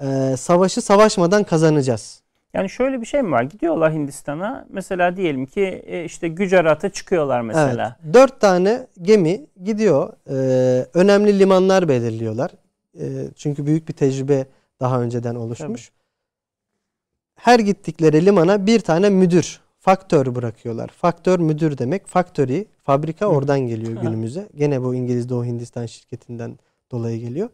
[0.01, 2.21] e, savaşı savaşmadan kazanacağız.
[2.53, 3.43] Yani şöyle bir şey mi var?
[3.43, 4.65] Gidiyorlar Hindistan'a.
[4.69, 7.97] Mesela diyelim ki e, işte Gücerat'a çıkıyorlar mesela.
[8.03, 8.13] Evet.
[8.13, 10.13] Dört tane gemi gidiyor.
[10.29, 12.51] Ee, önemli limanlar belirliyorlar.
[12.99, 14.45] Ee, çünkü büyük bir tecrübe
[14.79, 15.89] daha önceden oluşmuş.
[15.89, 15.99] Tabii.
[17.35, 20.87] Her gittikleri limana bir tane müdür faktör bırakıyorlar.
[20.87, 22.07] Faktör müdür demek.
[22.07, 23.29] Factory, fabrika Hı.
[23.29, 24.49] oradan geliyor günümüze.
[24.55, 26.59] Gene bu İngiliz Doğu Hindistan şirketinden
[26.91, 27.49] dolayı geliyor.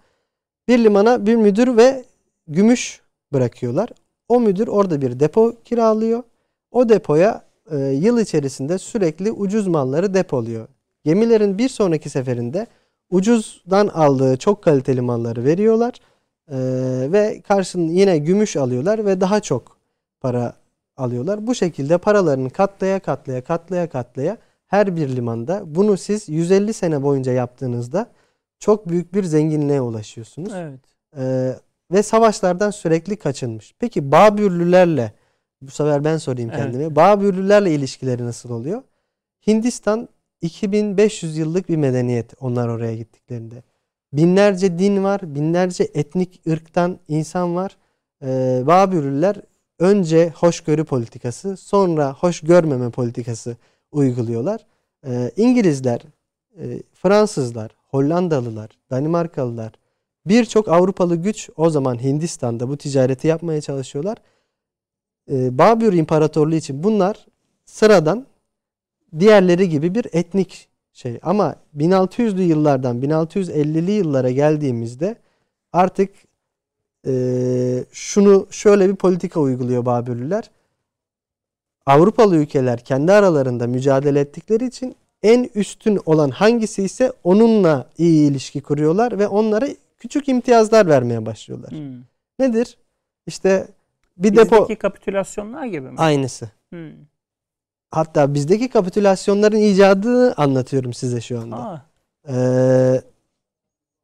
[0.67, 2.05] Bir limana bir müdür ve
[2.47, 3.01] gümüş
[3.33, 3.89] bırakıyorlar.
[4.27, 6.23] O müdür orada bir depo kiralıyor.
[6.71, 10.67] O depoya e, yıl içerisinde sürekli ucuz malları depoluyor.
[11.03, 12.67] Gemilerin bir sonraki seferinde
[13.11, 15.93] ucuzdan aldığı çok kaliteli malları veriyorlar.
[16.47, 16.57] E,
[17.11, 19.77] ve karşılığında yine gümüş alıyorlar ve daha çok
[20.21, 20.53] para
[20.97, 21.47] alıyorlar.
[21.47, 27.31] Bu şekilde paralarını katlaya katlaya katlaya katlaya her bir limanda bunu siz 150 sene boyunca
[27.31, 28.07] yaptığınızda
[28.59, 30.53] çok büyük bir zenginliğe ulaşıyorsunuz.
[30.55, 30.79] Evet.
[31.17, 31.55] Ee,
[31.91, 33.73] ve savaşlardan sürekli kaçınmış.
[33.79, 35.11] Peki Babürlülerle
[35.61, 36.61] bu sefer ben sorayım Evet.
[36.61, 36.95] kendime.
[36.95, 38.83] Babürlülerle ilişkileri nasıl oluyor?
[39.47, 40.09] Hindistan
[40.41, 43.63] 2500 yıllık bir medeniyet onlar oraya gittiklerinde.
[44.13, 47.77] Binlerce din var, binlerce etnik ırktan insan var.
[48.23, 49.35] Ee, Babürlüler
[49.79, 53.57] önce hoşgörü politikası, sonra hoş görmeme politikası
[53.91, 54.65] uyguluyorlar.
[55.07, 56.01] Ee, İngilizler,
[56.59, 59.71] e, Fransızlar, Hollandalılar, Danimarkalılar,
[60.25, 64.17] birçok Avrupalı güç o zaman Hindistan'da bu ticareti yapmaya çalışıyorlar.
[65.31, 67.25] Ee, Babür İmparatorluğu için bunlar
[67.65, 68.25] sıradan
[69.19, 71.19] diğerleri gibi bir etnik şey.
[71.23, 75.15] Ama 1600'lü yıllardan 1650'li yıllara geldiğimizde
[75.73, 76.09] artık
[77.07, 80.51] eee, şunu şöyle bir politika uyguluyor Babürlüler.
[81.85, 88.61] Avrupalı ülkeler kendi aralarında mücadele ettikleri için en üstün olan hangisi ise onunla iyi ilişki
[88.61, 89.67] kuruyorlar ve onlara
[90.05, 91.71] küçük imtiyazlar vermeye başlıyorlar.
[91.71, 92.03] Hmm.
[92.39, 92.77] Nedir?
[93.27, 93.67] İşte
[94.17, 95.95] bir depo Bizdeki kapitülasyonlar gibi mi?
[95.99, 96.49] aynısı.
[96.69, 96.91] Hmm.
[97.91, 101.55] Hatta bizdeki kapitülasyonların icadını anlatıyorum size şu anda.
[101.55, 101.85] Aa,
[102.29, 103.01] Ee,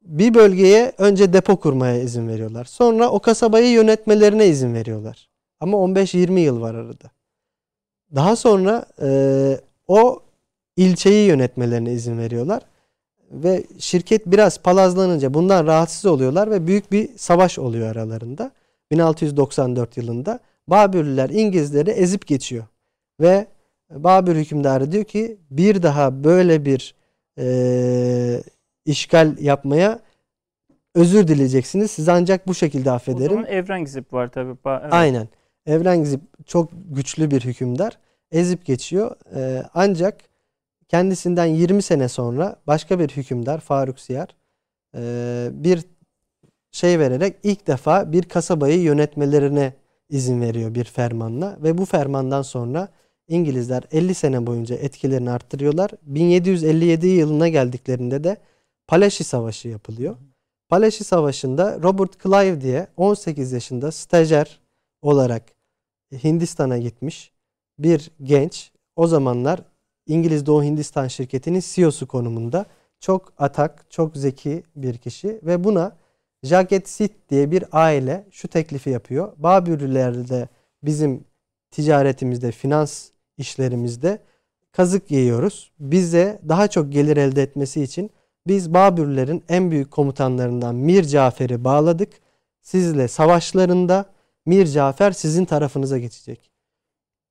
[0.01, 2.65] bir bölgeye önce depo kurmaya izin veriyorlar.
[2.65, 5.29] Sonra o kasabayı yönetmelerine izin veriyorlar.
[5.59, 7.11] Ama 15-20 yıl var arada.
[8.15, 9.09] Daha sonra e,
[9.87, 10.19] o
[10.77, 12.61] ilçeyi yönetmelerine izin veriyorlar.
[13.31, 18.51] Ve şirket biraz palazlanınca bundan rahatsız oluyorlar ve büyük bir savaş oluyor aralarında.
[18.91, 22.63] 1694 yılında Babürlüler İngilizleri ezip geçiyor.
[23.21, 23.47] Ve
[23.91, 26.95] Babür hükümdarı diyor ki bir daha böyle bir
[27.39, 28.43] e,
[28.85, 29.99] işgal yapmaya
[30.95, 31.91] özür dileyeceksiniz.
[31.91, 33.31] Sizi ancak bu şekilde o affederim.
[33.31, 34.51] zaman Evrengizip var tabii.
[34.51, 34.93] Ba- evet.
[34.93, 35.27] Aynen.
[35.65, 37.97] Evrengizip çok güçlü bir hükümdar.
[38.31, 39.15] Ezip geçiyor.
[39.35, 40.17] Ee, ancak
[40.91, 44.27] kendisinden 20 sene sonra başka bir hükümdar Faruk Siyar
[45.63, 45.85] bir
[46.71, 49.73] şey vererek ilk defa bir kasabayı yönetmelerine
[50.09, 52.87] izin veriyor bir fermanla ve bu fermandan sonra
[53.27, 55.91] İngilizler 50 sene boyunca etkilerini arttırıyorlar.
[56.03, 58.37] 1757 yılına geldiklerinde de
[58.87, 60.15] Palaşi Savaşı yapılıyor.
[60.69, 64.59] Palaşi Savaşı'nda Robert Clive diye 18 yaşında stajyer
[65.01, 65.43] olarak
[66.23, 67.31] Hindistan'a gitmiş
[67.79, 69.70] bir genç o zamanlar
[70.11, 72.65] İngiliz Doğu Hindistan şirketinin CEO'su konumunda
[72.99, 75.97] çok atak, çok zeki bir kişi ve buna
[76.43, 79.33] Jaget Sit diye bir aile şu teklifi yapıyor.
[79.37, 80.47] Babürlülerde
[80.83, 81.23] bizim
[81.71, 84.19] ticaretimizde, finans işlerimizde
[84.71, 85.71] kazık yiyoruz.
[85.79, 88.09] Bize daha çok gelir elde etmesi için
[88.47, 92.09] biz Babürlerin en büyük komutanlarından Mir Cafer'i bağladık.
[92.61, 94.05] Sizle savaşlarında
[94.45, 96.50] Mir Cafer sizin tarafınıza geçecek.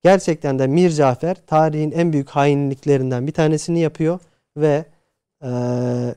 [0.03, 4.19] Gerçekten de Mir Cafer tarihin en büyük hainliklerinden bir tanesini yapıyor
[4.57, 4.85] ve
[5.43, 6.15] eee,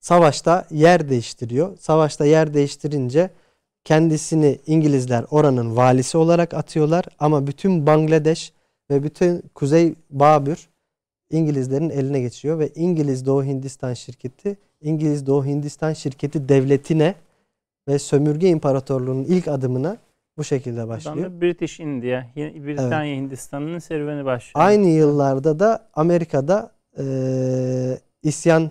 [0.00, 1.78] savaşta yer değiştiriyor.
[1.78, 3.30] Savaşta yer değiştirince
[3.84, 8.52] kendisini İngilizler oranın valisi olarak atıyorlar ama bütün Bangladeş
[8.90, 10.68] ve bütün Kuzey Babür
[11.30, 17.14] İngilizlerin eline geçiyor ve İngiliz Doğu Hindistan şirketi İngiliz Doğu Hindistan şirketi devletine
[17.88, 19.96] ve sömürge imparatorluğunun ilk adımına
[20.36, 21.30] bu şekilde Buradan başlıyor.
[21.30, 24.66] da British India, Britanya Hindistan'ın serüveni başlıyor.
[24.66, 28.70] Aynı yıllarda da Amerika'da eee, isyan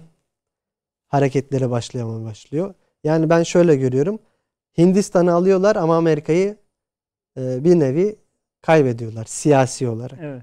[1.07, 2.73] hareketleri başlamaya başlıyor.
[3.03, 4.19] Yani ben şöyle görüyorum.
[4.77, 6.57] Hindistan'ı alıyorlar ama Amerika'yı
[7.37, 8.15] eee, bir nevi
[8.61, 10.19] kaybediyorlar siyasi olarak.
[10.21, 10.41] Evet.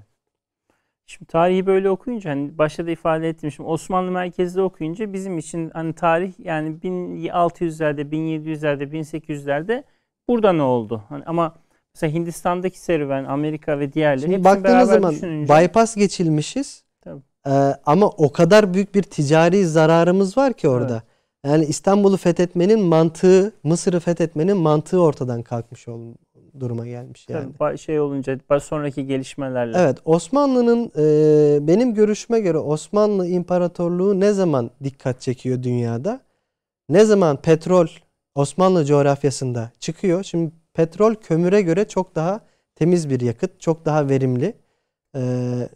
[1.05, 3.51] Şimdi tarihi böyle okuyunca hani başta da ifade ettim.
[3.51, 9.83] Şimdi Osmanlı merkezli okuyunca bizim için hani tarih yani 1600'lerde, 1700'lerde, 1800'lerde
[10.29, 11.03] burada ne oldu?
[11.09, 11.53] Hani ama
[11.95, 16.83] mesela Hindistan'daki serüven, Amerika ve diğerleri Şimdi baktığınız zaman düşününce bypass geçilmişiz.
[17.01, 17.21] Tabii.
[17.47, 17.49] Ee,
[17.85, 21.03] ama o kadar büyük bir ticari zararımız var ki orada.
[21.45, 26.13] Yani İstanbul'u fethetmenin mantığı, Mısır'ı fethetmenin mantığı ortadan kalkmış ol,
[26.59, 27.53] duruma gelmiş yani.
[27.59, 29.77] tabii şey olunca sonraki gelişmelerle.
[29.77, 36.19] Evet, Osmanlı'nın e, benim görüşüme göre Osmanlı İmparatorluğu ne zaman dikkat çekiyor dünyada?
[36.89, 37.87] Ne zaman petrol
[38.39, 40.23] Osmanlı coğrafyasında çıkıyor?
[40.23, 42.41] Şimdi petrol kömüre göre çok daha
[42.75, 44.53] temiz bir yakıt, çok daha verimli.
[45.15, 45.21] E,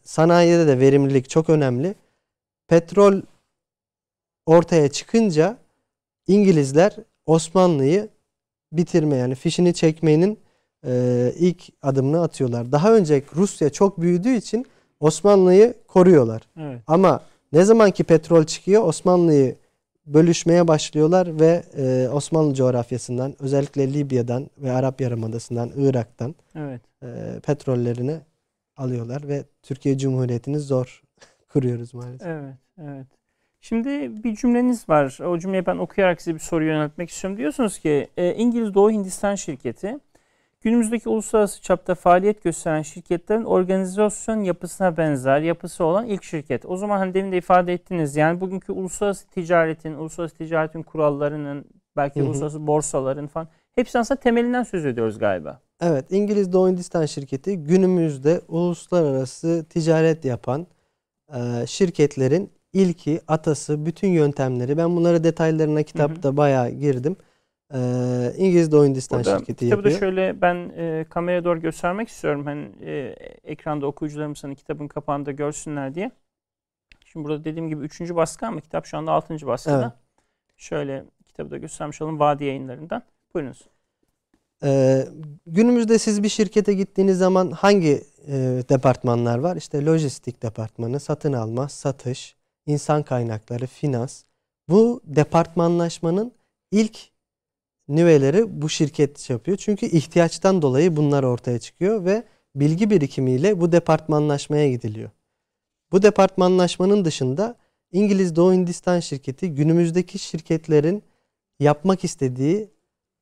[0.03, 1.95] sanayide de verimlilik çok önemli.
[2.67, 3.21] Petrol
[4.45, 5.57] ortaya çıkınca
[6.27, 6.95] İngilizler
[7.25, 8.09] Osmanlı'yı
[8.71, 10.39] bitirme yani fişini çekmenin
[10.85, 12.71] e, ilk adımını atıyorlar.
[12.71, 14.65] Daha önce Rusya çok büyüdüğü için
[14.99, 16.41] Osmanlı'yı koruyorlar.
[16.57, 16.81] Evet.
[16.87, 17.21] Ama
[17.53, 19.62] ne zaman ki petrol çıkıyor Osmanlı'yı
[20.05, 26.81] bölüşmeye başlıyorlar ve e, Osmanlı coğrafyasından özellikle Libya'dan ve Arap Yarımadası'ndan Irak'tan Evet.
[27.03, 28.17] e, petrollerini
[28.77, 31.01] alıyorlar ve Türkiye Cumhuriyeti'ni zor
[31.49, 32.27] kuruyoruz maalesef.
[32.27, 33.07] Evet, evet.
[33.61, 35.19] Şimdi bir cümleniz var.
[35.25, 37.37] O cümleyi ben okuyarak size bir soru yöneltmek istiyorum.
[37.37, 39.99] Diyorsunuz ki e, İngiliz Doğu Hindistan şirketi
[40.63, 46.65] günümüzdeki uluslararası çapta faaliyet gösteren şirketlerin organizasyon yapısına benzer yapısı olan ilk şirket.
[46.65, 51.65] O zaman hani demin de ifade ettiniz yani bugünkü uluslararası ticaretin, uluslararası ticaretin kurallarının,
[51.97, 52.27] belki Hı hı.
[52.27, 55.59] uluslararası borsaların falan hepsi aslında temelinden söz ediyoruz galiba.
[55.81, 60.67] Evet, İngiliz Doğu Hindistan şirketi günümüzde uluslararası ticaret yapan
[61.35, 64.77] e, şirketlerin ilki, atası, bütün yöntemleri.
[64.77, 67.15] Ben bunları detaylarına kitapta bayağı girdim.
[67.73, 67.79] E,
[68.37, 69.99] İngiliz Doğu Hindistan Burada şirketi kitabı da yapıyor.
[69.99, 72.45] şöyle ben e, kameraya doğru göstermek istiyorum.
[72.45, 76.11] Hani e, ekranda okuyucularımız hani kitabın kapağında görsünler diye.
[77.05, 78.01] Şimdi burada dediğim gibi 3.
[78.01, 79.47] baskı ama kitap şu anda 6.
[79.47, 79.81] baskıda.
[79.81, 79.93] Evet.
[80.57, 83.03] Şöyle kitabı da göstermiş olalım Vadi yayınlarından.
[83.33, 83.61] Buyurunuz.
[84.63, 85.07] Ee,
[85.45, 88.33] günümüzde siz bir şirkete gittiğiniz zaman hangi e,
[88.69, 89.55] departmanlar var?
[89.55, 94.23] İşte lojistik departmanı, satın alma, satış, insan kaynakları, finans.
[94.69, 96.31] Bu departmanlaşmanın
[96.71, 97.12] ilk
[97.87, 99.57] nüveleri bu şirket şey yapıyor.
[99.57, 102.23] Çünkü ihtiyaçtan dolayı bunlar ortaya çıkıyor ve
[102.55, 105.09] bilgi birikimiyle bu departmanlaşmaya gidiliyor.
[105.91, 107.55] Bu departmanlaşmanın dışında
[107.91, 111.03] İngiliz Doğu Hindistan şirketi günümüzdeki şirketlerin
[111.59, 112.69] yapmak istediği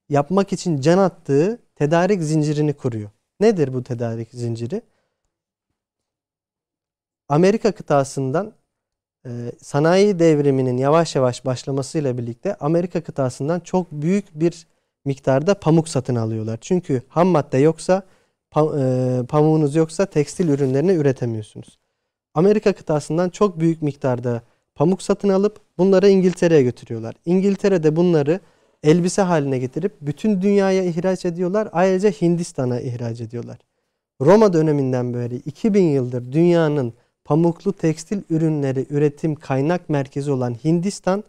[0.10, 3.10] yapmak için can attığı tedarik zincirini kuruyor.
[3.40, 4.82] Nedir bu tedarik zinciri?
[7.30, 8.54] Amerika kıtasından
[9.62, 14.68] sanayi devriminin yavaş yavaş başlamasıyla birlikte Amerika kıtasından çok büyük bir
[15.06, 16.58] miktarda pamuk satın alıyorlar.
[16.62, 18.04] Çünkü ham madde yoksa
[18.56, 21.80] e, pamuğunuz yoksa tekstil ürünlerini üretemiyorsunuz.
[22.34, 24.42] Amerika kıtasından çok büyük miktarda
[24.76, 27.16] pamuk satın alıp bunları İngiltere'ye götürüyorlar.
[27.26, 28.40] İngiltere'de bunları
[28.84, 31.70] elbise haline getirip bütün dünyaya ihraç ediyorlar.
[31.72, 33.58] Ayrıca Hindistan'a ihraç ediyorlar.
[34.22, 36.94] Roma döneminden beri 2000 yıldır dünyanın
[37.24, 41.24] pamuklu tekstil ürünleri üretim kaynak merkezi olan Hindistan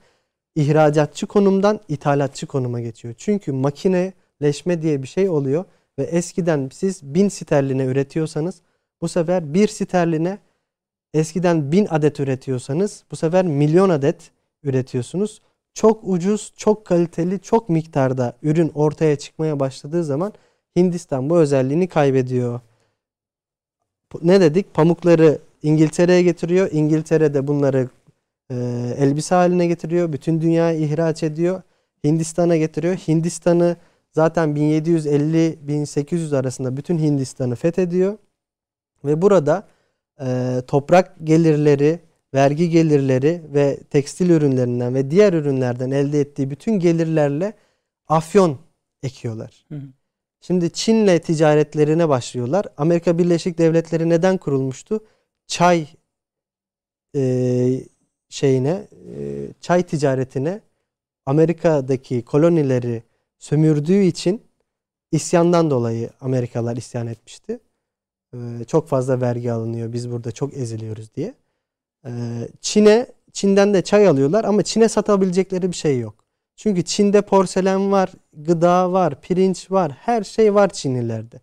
[0.55, 3.14] ihracatçı konumdan ithalatçı konuma geçiyor.
[3.18, 5.64] Çünkü makineleşme diye bir şey oluyor
[5.99, 8.61] ve eskiden siz 1000 sterline üretiyorsanız
[9.01, 10.38] bu sefer 1 sterline
[11.14, 14.30] eskiden 1000 adet üretiyorsanız bu sefer milyon adet
[14.62, 15.40] üretiyorsunuz
[15.74, 20.32] çok ucuz, çok kaliteli, çok miktarda ürün ortaya çıkmaya başladığı zaman
[20.76, 22.61] Hindistan bu özelliğini kaybediyor.
[24.22, 24.74] Ne dedik?
[24.74, 26.69] Pamukları İngiltere'ye getiriyor.
[26.73, 27.89] İngiltere'de bunları
[28.51, 28.55] e,
[28.99, 30.13] elbise haline getiriyor.
[30.13, 31.63] Bütün dünyaya ihraç ediyor.
[32.05, 32.95] Hindistan'a getiriyor.
[32.95, 33.77] Hindistan'ı
[34.13, 38.19] zaten 1750-1800 arasında bütün Hindistan'ı fethediyor.
[39.05, 39.67] Ve burada
[40.21, 42.01] e, toprak gelirleri,
[42.35, 47.53] vergi gelirleri ve tekstil ürünlerinden ve diğer ürünlerden elde ettiği bütün gelirlerle
[48.09, 48.59] afyon
[49.03, 49.65] ekiyorlar.
[49.69, 49.83] Hı hı.
[50.41, 52.67] Şimdi Çin'le ticaretlerine başlıyorlar.
[52.77, 55.01] Amerika Birleşik Devletleri neden kurulmuştu?
[55.53, 55.87] Çay
[57.17, 57.23] e,
[58.29, 60.61] şeyine, e, çay ticaretine
[61.27, 63.03] Amerika'daki kolonileri
[63.39, 64.43] sömürdüğü için
[65.11, 67.61] isyandan dolayı Amerikalılar isyan etmişti.
[68.35, 69.93] E, çok fazla vergi alınıyor.
[69.93, 71.35] Biz burada çok eziliyoruz diye.
[72.07, 72.11] Ee,
[72.61, 76.25] Çin'e Çin'den de çay alıyorlar ama Çin'e satabilecekleri bir şey yok.
[76.57, 81.41] Çünkü Çin'de porselen var, gıda var, pirinç var, her şey var Çinlilerde.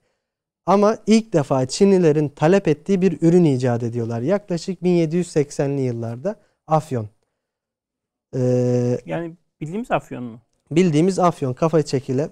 [0.69, 4.21] Ama ilk defa Çinlilerin talep ettiği bir ürün icat ediyorlar.
[4.21, 6.35] Yaklaşık 1780'li yıllarda
[6.67, 7.09] afyon.
[8.35, 10.39] Ee, Yani bildiğimiz afyon mu?
[10.71, 12.29] bildiğimiz afyon, kafa çekile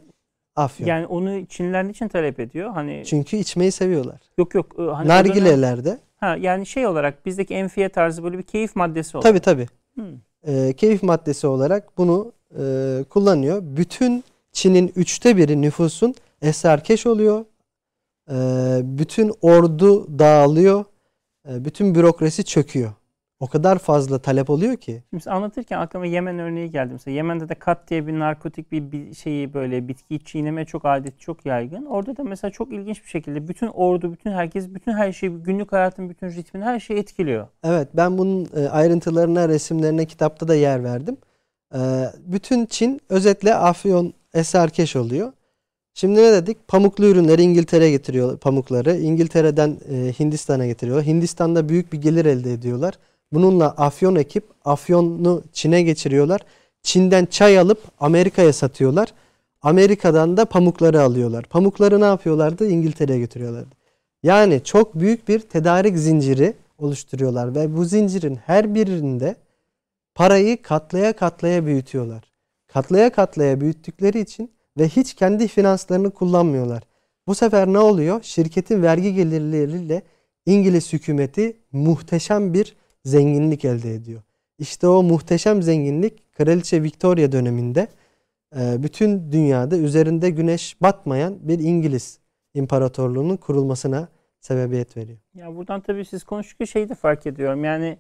[0.55, 0.87] afyon.
[0.87, 2.69] Yani onu Çinliler için talep ediyor?
[2.71, 4.19] Hani Çünkü içmeyi seviyorlar.
[4.37, 5.97] yok yok e, hani dönem- Nargilelerde.
[6.17, 9.29] ha yani şey olarak bizdeki enfiye tarzı böyle bir keyif maddesi olarak.
[9.31, 9.67] Tabii tabii.
[9.99, 10.13] Hı.
[10.51, 12.63] e, keyif maddesi olarak bunu e,
[13.09, 13.61] kullanıyor.
[13.63, 17.45] Bütün Çin'in üçte biri nüfusun eserkeş oluyor.
[18.31, 18.35] E,
[18.83, 20.85] bütün ordu dağılıyor.
[21.49, 22.91] E, bütün bürokrasi çöküyor.
[23.39, 25.03] O kadar fazla talep oluyor ki.
[25.09, 26.89] Şimdi anlatırken aklıma Yemen örneği geldi.
[26.91, 31.45] Mesela Yemen'de de kat diye bir narkotik bir, şeyi böyle bitkiyi çiğneme çok adet çok
[31.45, 31.85] yaygın.
[31.85, 35.71] Orada da mesela çok ilginç bir şekilde bütün ordu, bütün herkes, bütün her şey, günlük
[35.71, 37.47] hayatın bütün ritmini her şey etkiliyor.
[37.63, 41.17] Evet ben bunun e, ayrıntılarına, resimlerine kitapta da yer verdim.
[41.75, 41.79] E,
[42.19, 45.33] bütün Çin özetle afyon eserkeş oluyor.
[45.99, 46.67] Şimdi ne dedik?
[46.67, 48.97] Pamuklu ürünleri İngiltere'ye getiriyor pamukları.
[48.97, 51.03] İngiltere'den e, Hindistan'a getiriyor.
[51.03, 52.93] Hindistan'da büyük bir gelir elde ediyorlar.
[53.33, 56.41] Bununla afyon ekip afyonu Çin'e geçiriyorlar.
[56.83, 59.13] Çin'den çay alıp Amerika'ya satıyorlar.
[59.61, 61.45] Amerika'dan da pamukları alıyorlar.
[61.45, 62.67] Pamukları ne yapıyorlardı?
[62.67, 63.75] İngiltere'ye götürüyorlardı.
[64.23, 69.35] Yani çok büyük bir tedarik zinciri oluşturuyorlar ve bu zincirin her birinde
[70.15, 72.23] parayı katlaya katlaya büyütüyorlar.
[72.67, 76.83] Katlaya katlaya büyüttükleri için ve hiç kendi finanslarını kullanmıyorlar.
[77.27, 78.23] Bu sefer ne oluyor?
[78.23, 80.01] Şirketin vergi gelirleriyle
[80.45, 82.75] İngiliz hükümeti muhteşem bir
[83.05, 84.21] zenginlik elde ediyor.
[84.59, 87.87] İşte o muhteşem zenginlik Kraliçe Victoria döneminde
[88.59, 92.19] e, bütün dünyada üzerinde güneş batmayan bir İngiliz
[92.53, 94.07] imparatorluğunun kurulmasına
[94.39, 95.17] sebebiyet veriyor.
[95.33, 97.63] Ya buradan tabii siz konuştukça şeyi de fark ediyorum.
[97.63, 97.97] Yani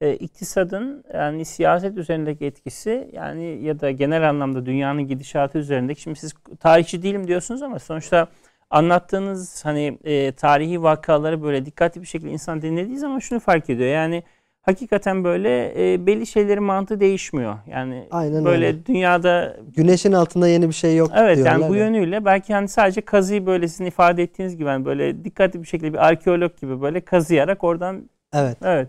[0.00, 6.18] e, iktisadın yani siyaset üzerindeki etkisi yani ya da genel anlamda dünyanın gidişatı üzerindeki şimdi
[6.18, 8.28] siz tarihçi değilim diyorsunuz ama sonuçta
[8.70, 13.88] anlattığınız hani e, tarihi vakaları böyle dikkatli bir şekilde insan dinlediği zaman şunu fark ediyor.
[13.88, 14.22] Yani
[14.62, 17.54] hakikaten böyle e, belli şeylerin mantığı değişmiyor.
[17.66, 18.86] Yani Aynen böyle öyle.
[18.86, 21.84] dünyada güneşin altında yeni bir şey yok Evet yani bu ya.
[21.84, 25.92] yönüyle belki hani sadece kazıyı böyle sizin ifade ettiğiniz gibi hani böyle dikkatli bir şekilde
[25.92, 28.56] bir arkeolog gibi böyle kazıyarak oradan Evet.
[28.62, 28.88] Evet.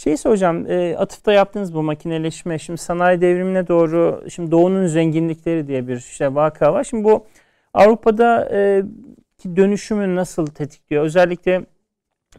[0.00, 5.88] Şey soracağım, e, atıfta yaptığınız bu makineleşme, şimdi sanayi devrimine doğru, şimdi doğunun zenginlikleri diye
[5.88, 6.84] bir işte vaka var.
[6.84, 7.26] Şimdi bu
[7.74, 8.82] Avrupa'da e,
[9.56, 11.04] dönüşümü nasıl tetikliyor?
[11.04, 11.64] Özellikle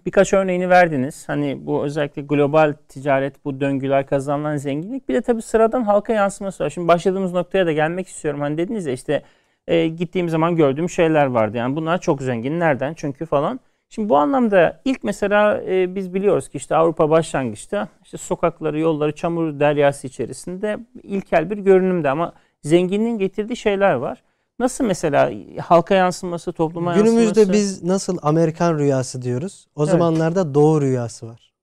[0.05, 1.29] birkaç örneğini verdiniz.
[1.29, 5.09] Hani bu özellikle global ticaret, bu döngüler kazanılan zenginlik.
[5.09, 6.69] Bir de tabii sıradan halka yansıması var.
[6.69, 8.41] Şimdi başladığımız noktaya da gelmek istiyorum.
[8.41, 9.23] Hani dediniz ya işte
[9.67, 11.57] e, gittiğim zaman gördüğüm şeyler vardı.
[11.57, 12.59] Yani bunlar çok zengin.
[12.59, 12.93] Nereden?
[12.93, 13.59] Çünkü falan.
[13.93, 19.15] Şimdi bu anlamda ilk mesela e, biz biliyoruz ki işte Avrupa başlangıçta işte sokakları, yolları
[19.15, 22.33] çamur deryası içerisinde ilkel bir görünümde ama
[22.63, 24.23] zenginliğin getirdiği şeyler var.
[24.59, 25.31] Nasıl mesela
[25.61, 27.45] halka yansıması, topluma Günümüzde yansıması?
[27.45, 29.67] Günümüzde biz nasıl Amerikan rüyası diyoruz.
[29.75, 29.91] O evet.
[29.91, 31.53] zamanlarda Doğu rüyası var.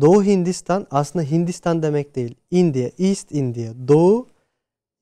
[0.00, 2.34] Doğu Hindistan aslında Hindistan demek değil.
[2.50, 4.26] India, East India, Doğu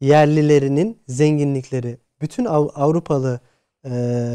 [0.01, 1.99] yerlilerinin zenginlikleri.
[2.21, 3.41] Bütün Avrupalı
[3.85, 3.91] e,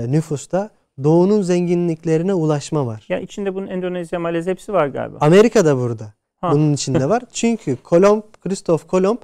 [0.10, 0.70] nüfusta
[1.04, 3.06] Doğu'nun zenginliklerine ulaşma var.
[3.10, 5.18] Ya içinde bunun Endonezya, Malezya hepsi var galiba.
[5.22, 6.14] Amerika da burada.
[6.41, 6.52] Ha.
[6.52, 7.24] Bunun içinde var.
[7.34, 9.18] Çünkü Kolomb, Christoph Kolomb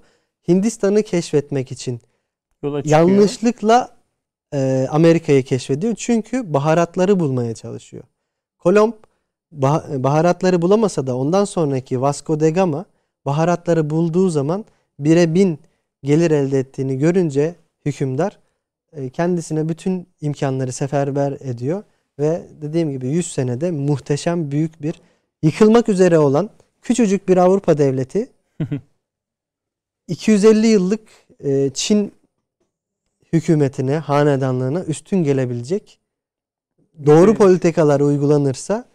[0.47, 2.01] Hindistan'ı keşfetmek için
[2.63, 3.89] Yola yanlışlıkla
[4.53, 5.95] e, Amerika'yı keşfediyor.
[5.95, 8.03] Çünkü baharatları bulmaya çalışıyor.
[8.57, 8.93] Kolomb
[9.53, 12.85] bah- baharatları bulamasa da ondan sonraki Vasco da Gama
[13.25, 14.65] baharatları bulduğu zaman
[14.99, 15.59] bire bin
[16.03, 17.55] gelir elde ettiğini görünce
[17.85, 18.39] hükümdar
[19.13, 21.83] kendisine bütün imkanları seferber ediyor
[22.19, 25.01] ve dediğim gibi 100 senede muhteşem büyük bir
[25.43, 26.49] yıkılmak üzere olan
[26.81, 28.29] küçücük bir Avrupa devleti
[30.07, 31.01] 250 yıllık
[31.43, 32.11] e, Çin
[33.33, 35.99] hükümetine, hanedanlığına üstün gelebilecek
[37.05, 37.37] doğru evet.
[37.37, 38.85] politikalar uygulanırsa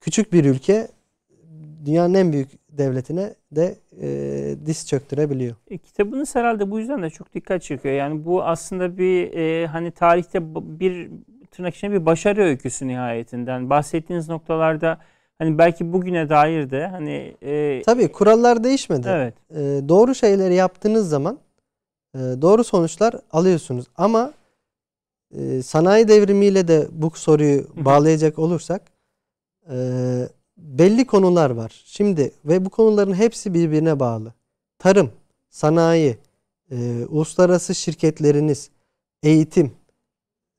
[0.00, 0.88] küçük bir ülke
[1.84, 2.48] dünyanın en büyük
[2.78, 5.56] devletine de e, diz çöktürebiliyor.
[5.70, 7.94] E, kitabınız herhalde bu yüzden de çok dikkat çekiyor.
[7.94, 11.10] Yani bu aslında bir e, hani tarihte bir
[11.50, 13.70] tırnak içinde bir başarı öyküsü nihayetinden.
[13.70, 14.98] Bahsettiğiniz noktalarda
[15.38, 19.08] hani belki bugüne dair de hani e, Tabii kurallar değişmedi.
[19.10, 19.34] Evet.
[19.50, 21.38] E, doğru şeyleri yaptığınız zaman
[22.14, 23.86] e, doğru sonuçlar alıyorsunuz.
[23.96, 24.32] Ama
[25.38, 28.82] e, sanayi devrimiyle de bu soruyu bağlayacak olursak
[29.70, 29.76] e,
[30.56, 31.82] belli konular var.
[31.84, 34.32] Şimdi ve bu konuların hepsi birbirine bağlı.
[34.78, 35.10] Tarım,
[35.50, 36.18] sanayi,
[36.70, 38.70] e, uluslararası şirketleriniz,
[39.22, 39.72] eğitim,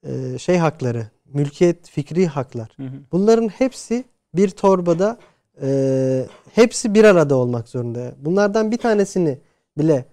[0.04, 2.70] e, şey hakları, mülkiyet, fikri haklar.
[2.78, 2.96] Hı hı.
[3.12, 4.04] Bunların hepsi
[4.36, 5.18] bir torbada
[5.62, 8.16] e, hepsi bir arada olmak zorunda.
[8.20, 9.38] Bunlardan bir tanesini
[9.78, 10.06] bile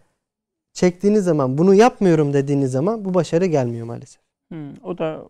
[0.72, 4.22] çektiğiniz zaman bunu yapmıyorum dediğiniz zaman bu başarı gelmiyor maalesef.
[4.49, 5.24] Hmm, o da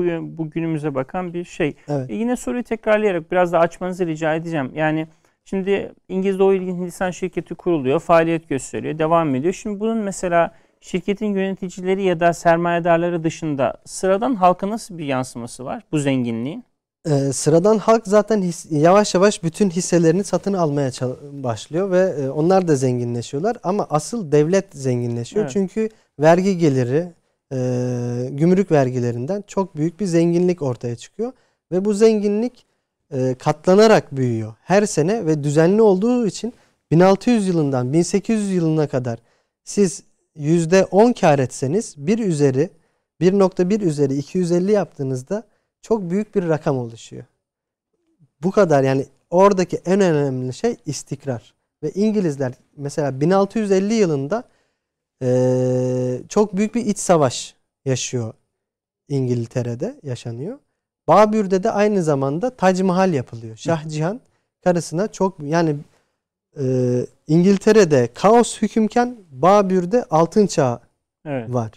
[0.00, 1.74] bu, bu günümüze bakan bir şey.
[1.88, 2.10] Evet.
[2.10, 4.72] E yine soruyu tekrarlayarak biraz daha açmanızı rica edeceğim.
[4.74, 5.06] Yani
[5.44, 9.54] şimdi İngiliz Doğu İlgin Hindistan şirketi kuruluyor, faaliyet gösteriyor, devam ediyor.
[9.54, 15.82] Şimdi bunun mesela şirketin yöneticileri ya da sermayedarları dışında sıradan halka nasıl bir yansıması var
[15.92, 16.64] bu zenginliğin?
[17.06, 20.90] Ee, sıradan halk zaten his, yavaş yavaş bütün hisselerini satın almaya
[21.32, 23.56] başlıyor ve e, onlar da zenginleşiyorlar.
[23.62, 25.44] Ama asıl devlet zenginleşiyor.
[25.44, 25.52] Evet.
[25.52, 25.88] Çünkü
[26.20, 27.08] vergi geliri,
[27.52, 27.56] e,
[28.30, 31.32] gümrük vergilerinden çok büyük bir zenginlik ortaya çıkıyor.
[31.72, 32.66] Ve bu zenginlik
[33.12, 36.52] e, katlanarak büyüyor her sene ve düzenli olduğu için
[36.90, 39.18] 1600 yılından 1800 yılına kadar
[39.64, 40.02] siz
[40.36, 42.70] %10 kar etseniz 1 üzeri
[43.20, 45.42] 1.1 üzeri 250 yaptığınızda
[45.82, 47.24] çok büyük bir rakam oluşuyor.
[48.42, 51.54] Bu kadar yani oradaki en önemli şey istikrar.
[51.82, 54.44] Ve İngilizler mesela 1650 yılında
[55.22, 57.54] e, çok büyük bir iç savaş
[57.84, 58.34] yaşıyor
[59.08, 60.58] İngiltere'de yaşanıyor.
[61.08, 63.56] Babür'de de aynı zamanda Tac Mahal yapılıyor.
[63.56, 64.20] Şah Cihan
[64.64, 65.76] karısına çok yani
[66.60, 66.64] e,
[67.26, 70.80] İngiltere'de kaos hükümken Babür'de altın çağ
[71.24, 71.54] Evet.
[71.54, 71.70] var.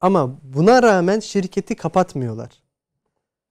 [0.00, 2.50] Ama buna rağmen şirketi kapatmıyorlar.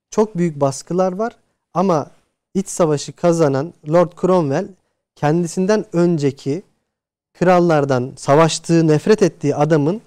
[0.10, 1.36] Çok büyük baskılar var
[1.74, 2.12] ama
[2.54, 4.68] iç savaşı kazanan Lord Cromwell
[5.16, 6.64] kendisinden önceki
[7.40, 10.02] krallardan savaştığı, nefret ettiği adamın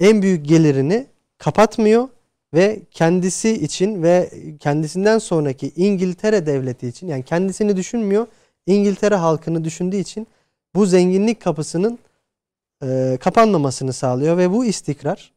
[0.00, 1.06] en büyük gelirini
[1.38, 2.08] kapatmıyor
[2.54, 8.26] ve kendisi için ve kendisinden sonraki İngiltere devleti için yani kendisini düşünmüyor,
[8.66, 10.26] İngiltere halkını düşündüğü için
[10.74, 11.98] bu zenginlik kapısının
[12.82, 15.32] e, kapanmamasını sağlıyor ve bu istikrar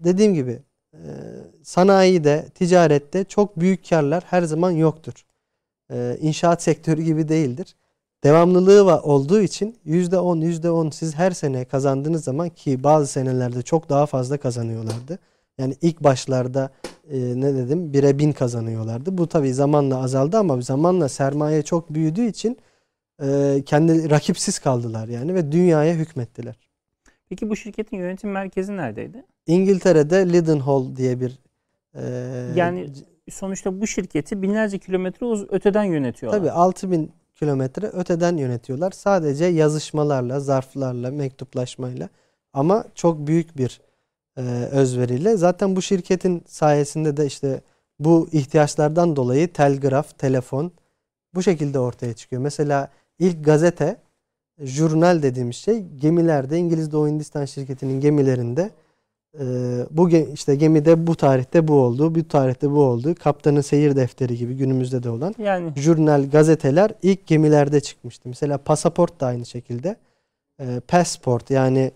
[0.00, 0.58] dediğim gibi
[0.94, 1.00] e,
[1.62, 5.26] sanayide, ticarette çok büyük karlar her zaman yoktur.
[5.92, 7.76] E, inşaat sektörü gibi değildir.
[8.24, 13.88] Devamlılığı va- olduğu için %10, %10 siz her sene kazandığınız zaman ki bazı senelerde çok
[13.88, 15.18] daha fazla kazanıyorlardı.
[15.58, 16.70] Yani ilk başlarda
[17.10, 19.18] e, ne dedim 1'e 1000 kazanıyorlardı.
[19.18, 22.58] Bu tabii zamanla azaldı ama zamanla sermaye çok büyüdüğü için
[23.22, 26.54] e, kendi rakipsiz kaldılar yani ve dünyaya hükmettiler.
[27.28, 29.24] Peki bu şirketin yönetim merkezi neredeydi?
[29.46, 31.38] İngiltere'de Leadenhall diye bir
[31.94, 32.02] e,
[32.56, 32.90] Yani
[33.30, 36.38] sonuçta bu şirketi binlerce kilometre öteden yönetiyorlar.
[36.38, 37.10] tabii 6000
[37.40, 38.90] kilometre öteden yönetiyorlar.
[38.90, 42.08] Sadece yazışmalarla, zarflarla, mektuplaşmayla
[42.52, 43.80] ama çok büyük bir
[44.36, 44.40] e,
[44.72, 45.36] özveriyle.
[45.36, 47.60] Zaten bu şirketin sayesinde de işte
[47.98, 50.72] bu ihtiyaçlardan dolayı telgraf, telefon
[51.34, 52.42] bu şekilde ortaya çıkıyor.
[52.42, 52.88] Mesela
[53.18, 53.96] ilk gazete,
[54.58, 58.70] jurnal dediğimiz şey gemilerde İngiliz Doğu Hindistan şirketinin gemilerinde
[59.38, 59.44] e,
[59.90, 63.14] bu işte gemide bu tarihte bu oldu, bu tarihte bu oldu.
[63.14, 68.28] Kaptanın seyir defteri gibi günümüzde de olan Yani jurnal, gazeteler ilk gemilerde çıkmıştı.
[68.28, 69.96] Mesela pasaport da aynı şekilde.
[70.60, 71.90] E, passport yani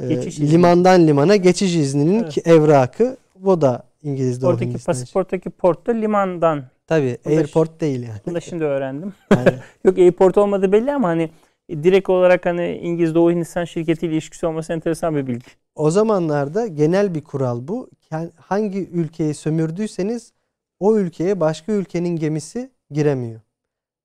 [0.00, 0.50] e, Geçiş izni.
[0.50, 2.46] limandan limana geçiş izninin Evet.
[2.48, 6.64] evrakı bu da İngiliz Doğu oradaki pasaporttaki portta limandan.
[6.86, 8.20] Tabii Bu da airport değil yani.
[8.26, 9.12] Bunu da şimdi öğrendim.
[9.84, 11.30] Yok airport olmadı belli ama hani
[11.70, 15.46] direkt olarak hani İngiliz Doğu Hindistan şirketiyle ilişkisi olması enteresan bir bilgi.
[15.74, 17.90] o zamanlarda genel bir kural bu.
[18.10, 20.32] Yani hangi ülkeyi sömürdüyseniz
[20.80, 23.40] o ülkeye başka ülkenin gemisi giremiyor.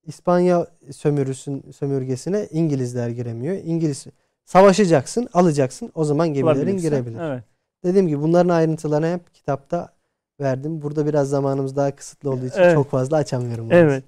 [0.05, 3.55] İspanya sömürüsün sömürgesine İngilizler giremiyor.
[3.63, 4.05] İngiliz
[4.45, 5.91] savaşacaksın, alacaksın.
[5.95, 7.19] O zaman gemilerin girebilir.
[7.21, 7.43] Evet.
[7.83, 9.93] Dediğim gibi bunların ayrıntılarını hep kitapta
[10.39, 10.81] verdim.
[10.81, 12.73] Burada biraz zamanımız daha kısıtlı olduğu için Evet.
[12.75, 13.71] çok fazla açamıyorum.
[13.71, 14.03] Evet.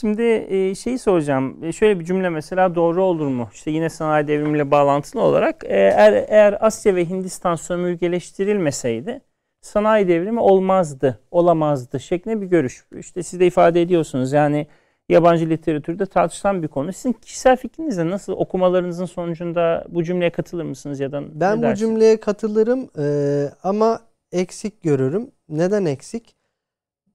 [0.00, 1.64] Şimdi e, şeyi soracağım.
[1.64, 3.48] E, şöyle bir cümle mesela doğru olur mu?
[3.54, 9.20] İşte yine sanayi devrimiyle bağlantılı olarak e, eğer, eğer Asya ve Hindistan sömürgeleştirilmeseydi
[9.60, 12.84] sanayi devrimi olmazdı, olamazdı şeklinde bir görüş.
[12.98, 14.32] İşte siz de ifade ediyorsunuz.
[14.32, 14.66] Yani
[15.08, 16.92] yabancı literatürde tartışılan bir konu.
[16.92, 21.80] Sizin kişisel fikrinizle nasıl okumalarınızın sonucunda bu cümleye katılır mısınız ya da Ben bu dersiniz?
[21.80, 24.00] cümleye katılırım eee, ama
[24.32, 25.30] eksik görürüm.
[25.48, 26.36] Neden eksik?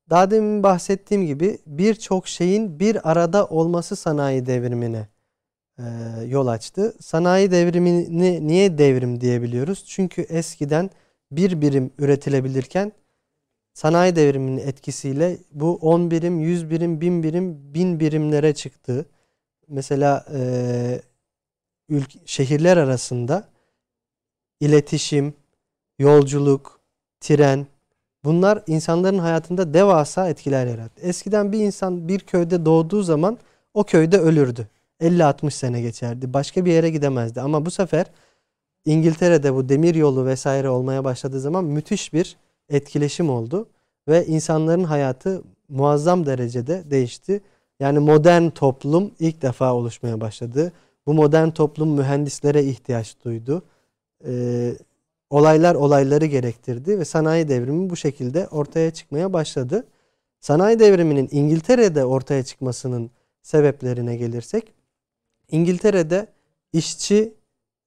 [0.09, 5.07] Daha demin bahsettiğim gibi birçok şeyin bir arada olması sanayi devrimine
[5.79, 5.85] eee,
[6.27, 6.95] yol açtı.
[7.01, 9.85] Sanayi devrimini niye devrim diyebiliyoruz?
[9.87, 10.89] Çünkü eskiden
[11.31, 12.91] bir birim üretilebilirken
[13.73, 19.05] sanayi devriminin etkisiyle bu 10 birim, 100 birim, 1000 birim, 1000 birimlere çıktı.
[19.67, 21.01] Mesela eee
[21.89, 23.49] ülk- şehirler arasında
[24.59, 25.33] iletişim,
[25.99, 26.79] yolculuk,
[27.21, 27.67] tren
[28.23, 31.01] bunlar insanların hayatında devasa etkiler yarattı.
[31.01, 33.37] Eskiden bir insan bir köyde doğduğu zaman
[33.73, 34.67] o köyde ölürdü.
[35.01, 36.33] 50-60 sene geçerdi.
[36.33, 37.41] Başka bir yere gidemezdi.
[37.41, 38.05] Ama bu sefer
[38.85, 42.37] İngiltere'de bu demir yolu vesaire olmaya başladığı zaman müthiş bir
[42.69, 43.69] etkileşim oldu
[44.07, 47.41] ve insanların hayatı muazzam derecede değişti.
[47.79, 50.71] Yani modern toplum ilk defa oluşmaya başladı.
[51.05, 53.63] Bu modern toplum mühendislere ihtiyaç duydu.
[54.25, 54.73] Ee,
[55.29, 59.87] olaylar olayları gerektirdi ve sanayi devrimi bu şekilde ortaya çıkmaya başladı.
[60.39, 63.11] Sanayi devriminin İngiltere'de ortaya çıkmasının
[63.41, 64.73] sebeplerine gelirsek,
[65.51, 66.27] İngiltere'de
[66.73, 67.33] işçi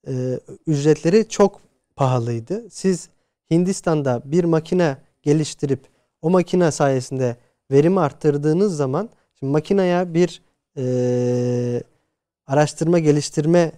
[0.08, 1.60] e, ücretleri çok
[1.96, 2.70] pahalıydı.
[2.70, 3.08] Siz
[3.50, 5.80] Hindistan'da bir makine geliştirip
[6.22, 7.36] o makine sayesinde
[7.70, 10.42] verimi arttırdığınız zaman şimdi makineye bir
[10.76, 11.82] e,
[12.46, 13.72] araştırma geliştirme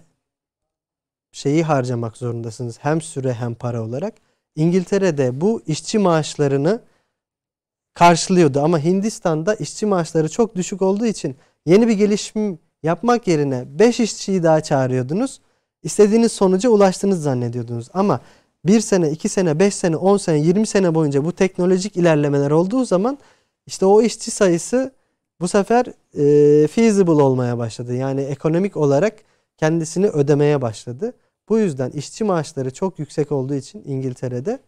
[1.35, 2.77] şeyi harcamak zorundasınız.
[2.81, 4.13] Hem süre hem para olarak.
[4.55, 6.81] İngiltere'de bu işçi maaşlarını
[7.93, 13.99] karşılıyordu ama Hindistan'da işçi maaşları çok düşük olduğu için yeni bir gelişim yapmak yerine 5
[13.99, 15.41] işçiyi daha çağırıyordunuz.
[15.83, 17.87] İstediğiniz sonuca ulaştığınızı zannediyordunuz.
[17.93, 18.19] Ama
[18.65, 22.85] 1 sene, 2 sene, 5 sene, 10 sene, 20 sene boyunca bu teknolojik ilerlemeler olduğu
[22.85, 23.17] zaman
[23.67, 24.91] işte o işçi sayısı
[25.41, 25.85] bu sefer
[26.17, 27.95] e, feasible olmaya başladı.
[27.95, 29.13] Yani ekonomik olarak
[29.57, 31.13] kendisini ödemeye başladı.
[31.49, 34.59] Bu yüzden işçi maaşları çok yüksek olduğu için İngiltere'de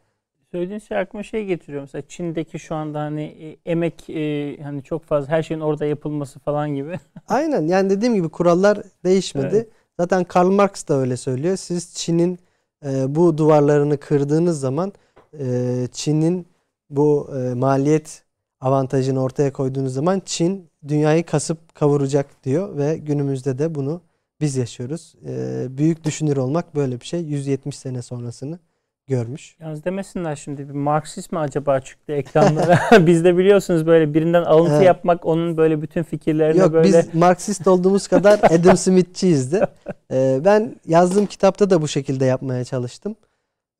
[0.51, 1.81] Söylediğin şey aklıma şey getiriyor.
[1.81, 6.39] Mesela Çin'deki şu anda hani e, emek e, hani çok fazla her şeyin orada yapılması
[6.39, 6.99] falan gibi.
[7.27, 9.55] Aynen yani dediğim gibi kurallar değişmedi.
[9.55, 9.69] Evet.
[9.99, 11.57] Zaten Karl Marx da öyle söylüyor.
[11.57, 12.39] Siz Çin'in
[12.85, 14.93] e, bu duvarlarını kırdığınız zaman
[15.39, 16.47] e, Çin'in
[16.89, 18.23] bu e, maliyet
[18.61, 24.01] avantajını ortaya koyduğunuz zaman Çin dünyayı kasıp kavuracak diyor ve günümüzde de bunu
[24.41, 25.15] biz yaşıyoruz.
[25.25, 27.21] E, büyük düşünür olmak böyle bir şey.
[27.21, 28.59] 170 sene sonrasını
[29.07, 29.55] görmüş.
[29.59, 32.79] Yalnız demesinler şimdi bir Marksist mi acaba çıktı ekranlara?
[33.07, 34.85] Biz de biliyorsunuz böyle birinden alıntı Evet.
[34.85, 39.67] yapmak onun böyle bütün fikirlerini Yok böyle biz Marksist olduğumuz kadar Adam Smith'çiyiz de.
[40.11, 43.15] Ee, ben yazdığım kitapta da bu şekilde yapmaya çalıştım.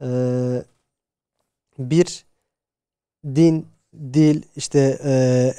[0.02, 0.64] Ee,
[1.80, 2.26] bir
[3.36, 3.68] din,
[4.14, 5.54] dil, işte e,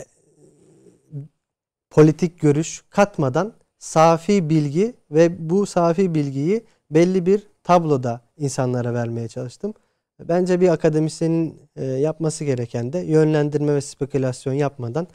[1.91, 9.74] politik görüş katmadan safi bilgi ve bu safi bilgiyi belli bir tabloda insanlara vermeye çalıştım.
[10.20, 15.07] Bence bir akademisyenin e, yapması gereken de yönlendirme ve spekülasyon yapmadan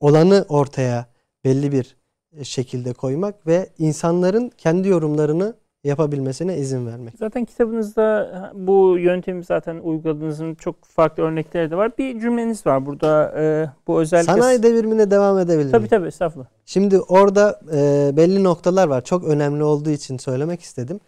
[0.00, 1.06] olanı ortaya
[1.44, 1.96] belli bir
[2.32, 5.54] e, şekilde koymak ve insanların kendi yorumlarını
[5.84, 7.14] yapabilmesine izin vermek.
[7.18, 11.92] Zaten kitabınızda bu yöntemi zaten uyguladığınızın çok farklı örnekleri de var.
[11.98, 13.34] Bir cümleniz var burada.
[13.40, 14.32] e, bu özellikle...
[14.32, 15.88] Sanayi devrimine devam edebilir Tabii miyim?
[15.90, 16.48] tabii estağfurullah.
[16.64, 19.04] Şimdi orada e, belli noktalar var.
[19.04, 21.00] Çok önemli olduğu için söylemek istedim.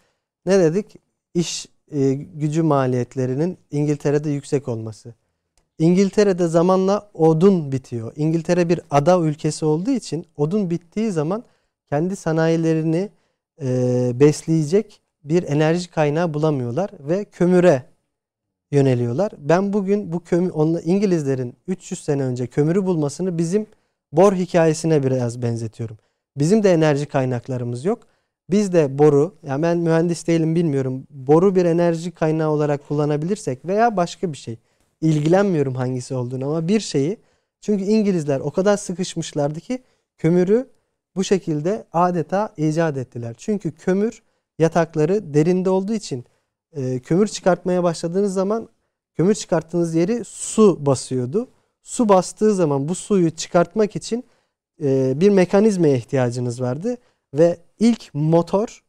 [0.45, 0.95] Ne dedik?
[1.33, 5.13] İş e, gücü maliyetlerinin İngiltere'de yüksek olması.
[5.79, 8.13] İngiltere'de zamanla odun bitiyor.
[8.15, 11.43] İngiltere bir ada ülkesi olduğu için odun bittiği zaman
[11.89, 13.09] kendi sanayilerini
[13.63, 17.83] e, besleyecek bir enerji kaynağı bulamıyorlar ve kömüre
[18.71, 19.31] yöneliyorlar.
[19.37, 23.65] Ben bugün bu kömür onla İngilizlerin 300 sene önce kömürü bulmasını bizim
[24.11, 25.97] bor hikayesine biraz benzetiyorum.
[26.37, 27.99] Bizim de enerji kaynaklarımız yok.
[28.49, 31.07] Biz de boru, yani ben mühendis değilim bilmiyorum.
[31.09, 34.57] Boru bir enerji kaynağı olarak kullanabilirsek veya başka bir şey.
[35.01, 37.17] ilgilenmiyorum hangisi olduğunu ama bir şeyi
[37.61, 39.83] çünkü İngilizler o kadar sıkışmışlardı ki
[40.17, 40.67] kömürü
[41.15, 43.35] bu şekilde adeta icat ettiler.
[43.37, 44.23] Çünkü kömür
[44.59, 46.25] yatakları derinde olduğu için
[46.75, 48.69] e, kömür çıkartmaya başladığınız zaman
[49.15, 51.47] kömür çıkarttığınız yeri su basıyordu.
[51.81, 54.23] Su bastığı zaman bu suyu çıkartmak için
[54.83, 56.97] e, bir mekanizmaya ihtiyacınız vardı
[57.33, 58.83] ve ilk motor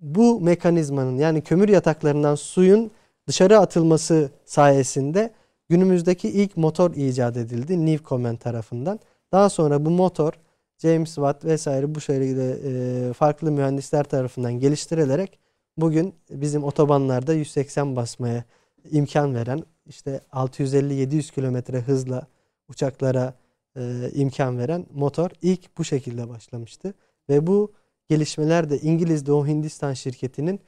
[0.00, 2.90] bu mekanizmanın yani kömür yataklarından suyun
[3.28, 5.32] dışarı atılması sayesinde
[5.68, 9.00] günümüzdeki ilk motor icat edildi Newcomen tarafından.
[9.32, 10.32] Daha sonra bu motor
[10.78, 15.38] James Watt vesaire bu şekilde e, farklı mühendisler tarafından geliştirilerek
[15.76, 18.44] bugün bizim otobanlarda 180 basmaya
[18.90, 22.26] imkan veren işte 650-700 kilometre hızla
[22.68, 23.34] uçaklara
[23.76, 26.94] e, imkan veren motor ilk bu şekilde başlamıştı.
[27.28, 27.72] Ve bu
[28.08, 30.60] gelişmeler de İngiliz Doğu Hindistan şirketinin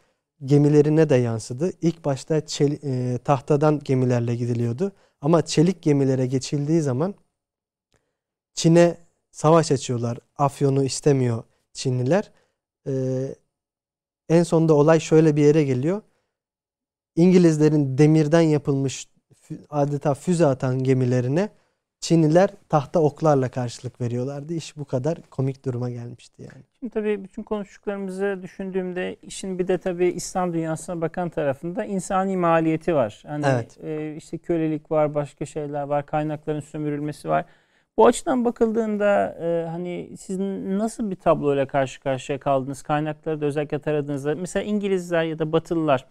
[0.44, 1.72] gemilerine de yansıdı.
[1.82, 4.92] İlk başta çel- e, tahtadan gemilerle gidiliyordu.
[5.20, 7.14] Ama çelik gemilere geçildiği zaman
[8.54, 8.96] Çin'e
[9.30, 10.18] savaş açıyorlar.
[10.36, 12.32] Afyon'u istemiyor Çinliler.
[12.86, 13.34] Ee,
[14.28, 16.02] en sonunda olay şöyle bir yere geliyor.
[17.16, 19.08] İngilizlerin demirden yapılmış
[19.70, 21.48] adeta füze atan gemilerine
[22.00, 24.54] Çinliler tahta oklarla karşılık veriyorlardı.
[24.54, 26.64] İş bu kadar komik duruma gelmişti yani.
[26.78, 32.94] Şimdi tabii bütün konuştuklarımızı düşündüğümde işin bir de tabii İslam dünyasına bakan tarafında insani maliyeti
[32.94, 33.22] var.
[33.26, 33.78] Hani Evet.
[33.84, 37.44] e, işte kölelik var, başka şeyler var, kaynakların sömürülmesi var.
[37.98, 40.38] Bu açıdan bakıldığında e, hani siz
[40.78, 42.82] nasıl bir tabloyla karşı karşıya kaldınız?
[42.82, 46.06] Kaynakları da özellikle taradığınızda mesela İngilizler ya da Batılılar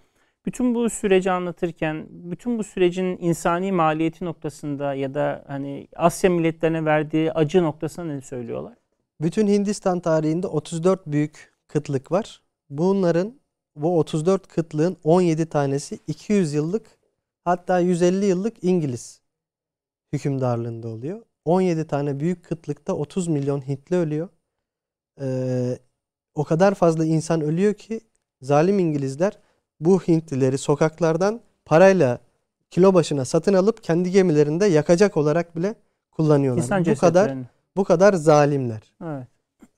[0.46, 6.86] bütün bu süreci anlatırken bütün bu sürecin insani maliyeti noktasında ya da hani Asya milletlerine
[6.86, 8.74] verdiği acı noktasında ne söylüyorlar?
[9.22, 12.42] Bütün Hindistan tarihinde 34 büyük kıtlık var.
[12.70, 13.34] Bunların
[13.76, 16.86] bu 34 kıtlığın 17 tanesi 200 yıllık
[17.46, 19.22] hatta 150 yıllık İngiliz
[20.14, 21.27] hükümdarlığında oluyor.
[21.48, 24.30] 17 tane büyük kıtlıkta 30 milyon Hintli ölüyor.
[25.22, 25.78] Ee,
[26.36, 28.02] o kadar fazla insan ölüyor ki
[28.42, 29.38] zalim İngilizler
[29.80, 32.20] bu Hintlileri sokaklardan parayla
[32.72, 35.76] kilo başına satın alıp kendi gemilerinde yakacak olarak bile
[36.12, 36.64] kullanıyorlar.
[36.64, 37.38] İnsan bu kadar
[37.76, 38.94] bu kadar zalimler.
[39.04, 39.28] Evet.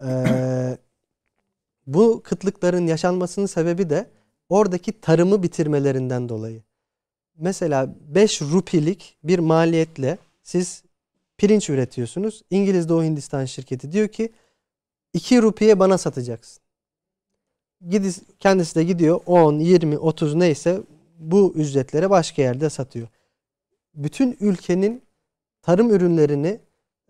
[0.03, 0.78] Ee,
[1.88, 4.09] bu kıtlıkların yaşanmasının sebebi de
[4.49, 6.63] oradaki tarımı bitirmelerinden dolayı.
[7.38, 10.84] Mesela 5 rupilik bir maliyetle siz
[11.39, 12.41] pirinç üretiyorsunuz.
[12.49, 14.29] İngiliz Doğu Hindistan şirketi diyor ki
[15.13, 16.63] 2 rupiye bana satacaksın.
[17.89, 20.81] Gidiz, kendisi de gidiyor 10, 20, 30 neyse
[21.19, 23.07] bu ücretlere başka yerde satıyor.
[23.95, 25.01] Bütün ülkenin
[25.61, 26.59] tarım ürünlerini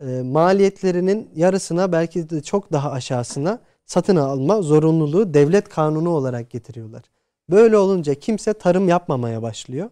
[0.01, 7.03] e, maliyetlerinin yarısına belki de çok daha aşağısına satın alma zorunluluğu devlet kanunu olarak getiriyorlar.
[7.49, 9.89] Böyle olunca kimse tarım yapmamaya başlıyor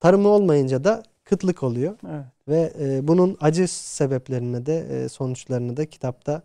[0.00, 1.96] Tarımı olmayınca da kıtlık oluyor.
[2.10, 2.24] Evet.
[2.48, 6.42] Ve e, bunun acı sebeplerine de e, sonuçlarını da kitapta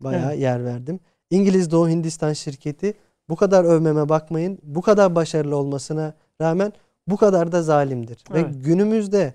[0.00, 0.40] bayağı Evet.
[0.40, 1.00] yer verdim.
[1.30, 2.94] İngiliz Doğu Hindistan şirketi
[3.28, 4.58] bu kadar övmeme bakmayın.
[4.62, 6.72] Bu kadar başarılı olmasına rağmen
[7.06, 8.24] bu kadar da zalimdir.
[8.34, 8.44] Evet.
[8.44, 9.34] Ve günümüzde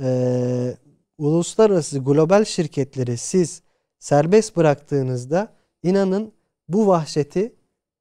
[0.00, 0.76] e,
[1.18, 3.62] uluslararası global şirketleri siz
[3.98, 5.48] serbest bıraktığınızda
[5.82, 6.32] inanın
[6.68, 7.52] bu vahşeti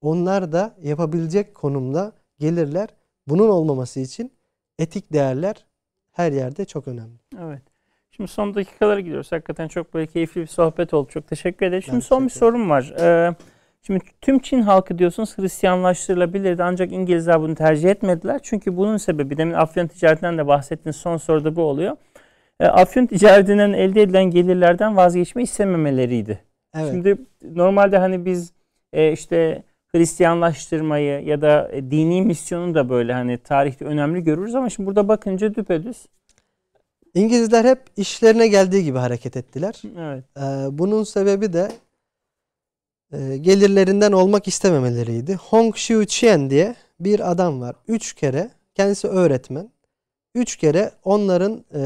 [0.02, 2.90] onlar da yapabilecek konumda gelirler.
[3.28, 4.32] Bunun olmaması için
[4.80, 5.66] etik değerler
[6.16, 7.20] her yerde çok önemli.
[7.42, 7.62] Evet.
[8.12, 9.32] Şimdi son dakikalara gidiyoruz.
[9.32, 11.10] Hakikaten çok böyle keyifli bir sohbet oldu.
[11.10, 11.84] Çok teşekkür ederim.
[11.84, 12.94] Şimdi Ben son bir sorum var.
[13.00, 13.36] Ee,
[13.82, 18.40] şimdi tüm Çin halkı diyorsunuz Hristiyanlaştırılabilirdi ancak İngilizler bunu tercih etmediler.
[18.44, 21.98] Çünkü bunun sebebi demin afyon ticaretinden de bahsettiğiniz son soruda bu oluyor.
[22.60, 26.40] Ee, afyon ticaretinden elde edilen gelirlerden vazgeçme istememeleriydi.
[26.76, 26.92] Evet.
[26.92, 28.54] Şimdi normalde hani biz
[28.94, 29.64] e, işte
[29.96, 35.08] Hristiyanlaştırmayı ya da e, dini misyonu da böyle hani tarihte önemli görürüz ama şimdi burada
[35.08, 35.98] bakınca düpedüz.
[37.14, 39.82] İngilizler hep işlerine geldiği gibi hareket ettiler.
[40.00, 40.24] Evet.
[40.38, 41.72] Ee, bunun sebebi de
[43.14, 45.36] e, gelirlerinden olmak istememeleriydi.
[45.36, 47.76] Hong Xiu Qian diye bir adam var.
[47.88, 49.70] Üç kere kendisi öğretmen.
[50.36, 51.82] Üç kere onların e,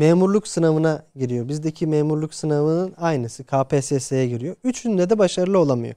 [0.00, 1.48] memurluk sınavına giriyor.
[1.48, 4.56] Bizdeki memurluk sınavının aynısı KPSS'ye giriyor.
[4.64, 5.94] Üçünde de başarılı olamıyor.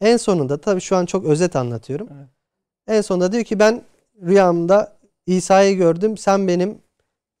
[0.00, 2.08] En sonunda tabii şu an çok özet anlatıyorum.
[2.18, 2.28] Evet.
[2.88, 3.82] En sonunda diyor ki ben
[4.22, 6.16] rüyamda İsa'yı gördüm.
[6.16, 6.78] Sen benim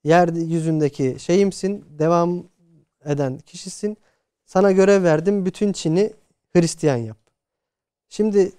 [0.04, 1.84] yer yüzündeki şeyimsin.
[1.98, 2.44] Devam
[3.04, 3.96] eden kişisin.
[4.46, 5.46] Sana görev verdim.
[5.46, 6.12] Bütün Çin'i
[6.52, 7.16] Hristiyan yap.
[8.08, 8.52] Şimdi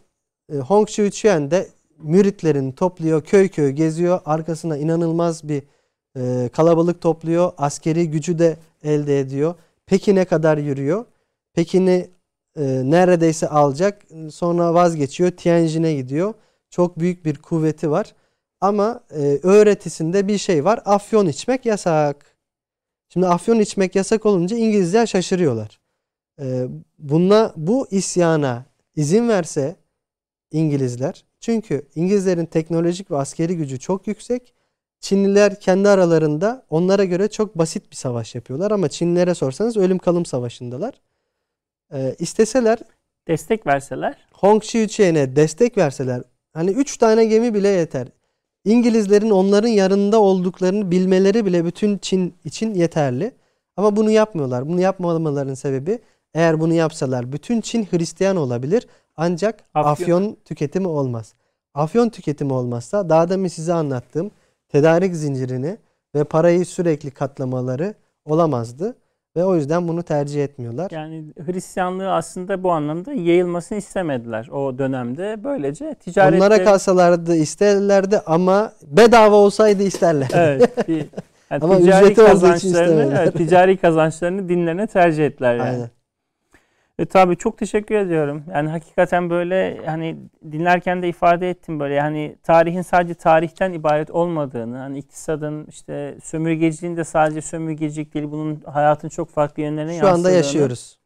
[0.53, 3.23] e, Hong Xiu Qian de müritlerini topluyor.
[3.23, 4.19] Köy köy geziyor.
[4.25, 5.63] Arkasına inanılmaz bir
[6.17, 7.51] e, kalabalık topluyor.
[7.57, 9.55] Askeri gücü de elde ediyor.
[9.85, 11.05] Pekin'e kadar yürüyor.
[11.53, 12.09] Pekin'i
[12.57, 14.01] e, neredeyse alacak.
[14.31, 15.31] Sonra vazgeçiyor.
[15.31, 16.33] Tianjin'e gidiyor.
[16.69, 18.15] Çok büyük bir kuvveti var.
[18.61, 20.81] Ama e, öğretisinde bir şey var.
[20.85, 22.35] Afyon içmek yasak.
[23.09, 25.79] Şimdi afyon içmek yasak olunca İngilizler şaşırıyorlar.
[26.41, 26.67] E,
[26.99, 29.75] bununla bu isyana izin verse
[30.51, 34.54] İngilizler çünkü İngilizlerin teknolojik ve askeri gücü çok yüksek.
[35.05, 40.25] Çinliler kendi aralarında onlara göre çok basit bir savaş yapıyorlar ama Çinlilere sorsanız ölüm kalım
[40.25, 40.93] savaşındalar.
[41.93, 42.79] E, isteseler
[43.27, 44.27] Destek verseler.
[44.33, 46.21] Hong Xiuqian'e destek verseler
[46.53, 48.07] hani 3 tane gemi bile yeter.
[48.63, 53.31] İngilizlerin onların yanında olduklarını bilmeleri bile bütün Çin için yeterli.
[53.77, 54.67] Ama bunu yapmıyorlar.
[54.67, 55.99] Bunu yapmamalarının sebebi
[56.33, 58.87] eğer bunu yapsalar bütün Çin Hristiyan olabilir
[59.17, 61.33] ancak Afyon- afyon, tüketimi olmaz.
[61.73, 64.31] Afyon tüketimi olmazsa daha demin size anlattığım
[64.75, 65.77] tedarik zincirini
[66.15, 67.93] ve parayı sürekli katlamaları
[68.25, 68.95] olamazdı.
[69.37, 70.91] Ve o yüzden bunu tercih etmiyorlar.
[70.91, 75.43] Yani Hristiyanlığı aslında bu anlamda yayılmasını istemediler o dönemde.
[75.43, 80.29] Böylece ticaret Onlara kalsalardı isterlerdi ama bedava olsaydı isterler.
[80.33, 80.87] Evet.
[80.87, 80.97] Bir,
[81.51, 85.69] yani Ama ticari ücreti kazançlarını, evet, ticari kazançlarını dinlerine tercih ettiler yani.
[85.69, 85.89] Aynen.
[86.99, 88.43] E, tabii çok teşekkür ediyorum.
[88.53, 90.17] Yani hakikaten böyle hani
[90.51, 96.97] dinlerken de ifade ettim böyle yani tarihin sadece tarihten ibaret olmadığını, hani iktisadın işte sömürgeciliğin
[96.97, 100.99] de sadece sömürgecilik değil bunun hayatın çok farklı yönlerine Şu anda yansıdığını- yaşıyoruz.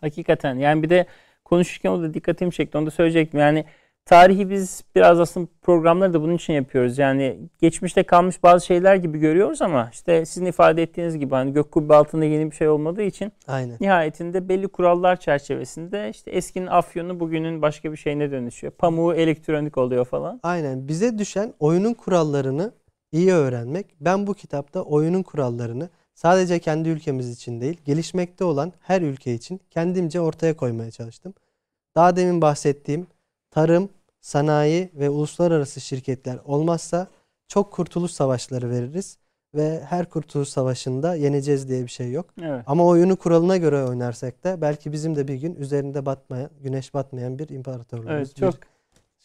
[0.00, 1.06] Hakikaten yani bir de
[1.44, 3.40] konuşurken o da dikkatimi çekti onu da söyleyecektim.
[3.40, 3.64] Yani
[4.04, 6.98] tarihi biz biraz aslında programları da bunun için yapıyoruz.
[6.98, 11.72] Yani geçmişte kalmış bazı şeyler gibi görüyoruz ama işte sizin ifade ettiğiniz gibi hani gök
[11.72, 13.76] kubbe altında yeni bir şey olmadığı için Aynen.
[13.80, 18.72] nihayetinde belli kurallar çerçevesinde işte eskinin afyonu bugünün başka bir şeyine dönüşüyor.
[18.72, 20.40] Pamuğu elektronik oluyor falan.
[20.42, 20.88] Aynen.
[20.88, 22.72] Bize düşen oyunun kurallarını
[23.12, 23.86] iyi öğrenmek.
[24.00, 29.60] Ben bu kitapta oyunun kurallarını sadece kendi ülkemiz için değil, gelişmekte olan her ülke için
[29.70, 31.34] kendimce ortaya koymaya çalıştım.
[31.94, 33.06] Daha demin bahsettiğim
[33.54, 33.88] tarım,
[34.20, 37.06] sanayi ve uluslararası şirketler olmazsa
[37.48, 39.18] çok kurtuluş savaşları veririz
[39.54, 42.26] ve her kurtuluş savaşında yeneceğiz diye bir şey yok.
[42.42, 42.64] Evet.
[42.66, 47.38] Ama oyunu kuralına göre oynarsak da belki bizim de bir gün üzerinde batmayan, güneş batmayan
[47.38, 48.66] bir imparatorluğumuz, Evet çok bir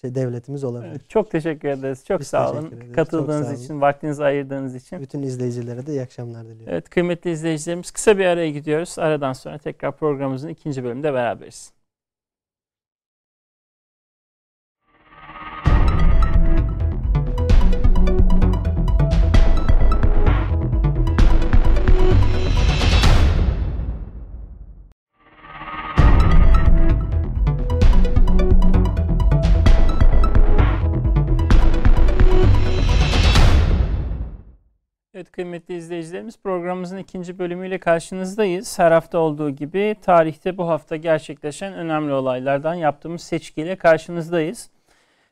[0.01, 0.91] şey devletimiz olabilir.
[0.91, 2.05] evet, çok teşekkür ederiz.
[2.05, 2.67] Çok Biz sağ olun.
[2.67, 2.85] ederiz.
[2.85, 3.63] Çok Katıldığınız sağ olun.
[3.63, 5.01] için, vaktinizi ayırdığınız için.
[5.01, 6.73] Bütün izleyicilere de iyi akşamlar diliyorum.
[6.73, 8.99] Evet kıymetli izleyicilerimiz kısa bir araya gidiyoruz.
[8.99, 11.71] Aradan sonra tekrar programımızın ikinci bölümünde beraberiz.
[35.19, 38.79] Evet kıymetli izleyicilerimiz programımızın ikinci bölümüyle karşınızdayız.
[38.79, 44.69] Her hafta olduğu gibi tarihte bu hafta gerçekleşen önemli olaylardan yaptığımız seçkiyle karşınızdayız.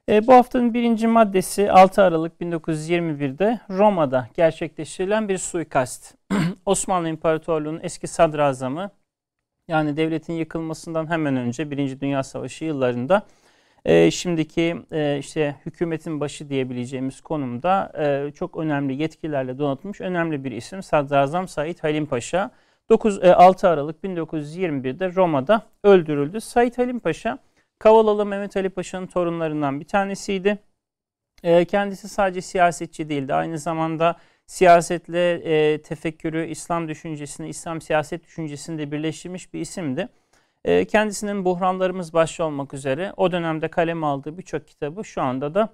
[0.09, 6.15] E, bu haftanın birinci maddesi 6 Aralık 1921'de Roma'da gerçekleştirilen bir suikast.
[6.65, 8.91] Osmanlı İmparatorluğu'nun eski sadrazamı
[9.67, 13.25] yani devletin yıkılmasından hemen önce Birinci Dünya Savaşı yıllarında
[13.87, 20.51] e, şimdiki e, işte hükümetin başı diyebileceğimiz konumda e, çok önemli yetkilerle donatılmış önemli bir
[20.51, 22.51] isim Sadrazam Said Halim Paşa
[22.89, 26.41] 9 e, 6 Aralık 1921'de Roma'da öldürüldü.
[26.41, 27.37] Said Halim Paşa
[27.79, 30.57] Kavalalı Mehmet Ali Paşa'nın torunlarından bir tanesiydi.
[31.43, 33.33] E, kendisi sadece siyasetçi değildi.
[33.33, 34.15] Aynı zamanda
[34.45, 40.09] siyasetle e, tefekkürü, İslam düşüncesini, İslam siyaset düşüncesini de birleştirmiş bir isimdi.
[40.67, 45.69] E, kendisinin Buhranlarımız başta olmak üzere o dönemde kaleme aldığı birçok kitabı şu anda da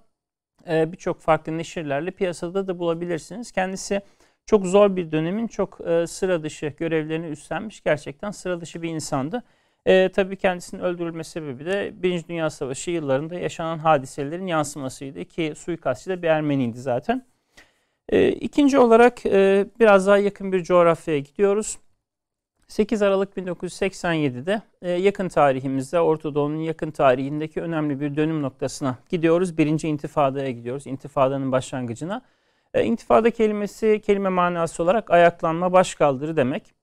[0.70, 3.52] e, birçok farklı neşirlerle piyasada da bulabilirsiniz.
[3.52, 4.02] Kendisi
[4.46, 9.44] çok zor bir dönemin çok e, sıra dışı görevlerini üstlenmiş gerçekten sıra dışı bir insandı.
[9.86, 16.10] E, tabii kendisinin öldürülme sebebi de Birinci Dünya Savaşı yıllarında yaşanan hadiselerin yansımasıydı ki suikastçı
[16.10, 17.26] da bir Ermeniydi zaten.
[18.10, 21.78] E, ikinci olarak e, biraz daha yakın bir coğrafyaya gidiyoruz.
[22.74, 29.58] 8 Aralık 1987'de e, yakın tarihimizde Orta Doğu'nun yakın tarihindeki önemli bir dönüm noktasına gidiyoruz.
[29.58, 30.88] Birinci intifadaya gidiyoruz.
[30.88, 32.22] İntifadanın başlangıcına.
[32.74, 36.74] E, intifada kelimesi kelime manası olarak ayaklanma, başkaldırı demek.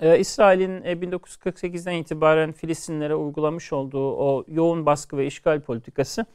[0.00, 6.26] E, İsrail'in e, 1948'den itibaren Filistinlere uygulamış olduğu o yoğun baskı ve işgal politikası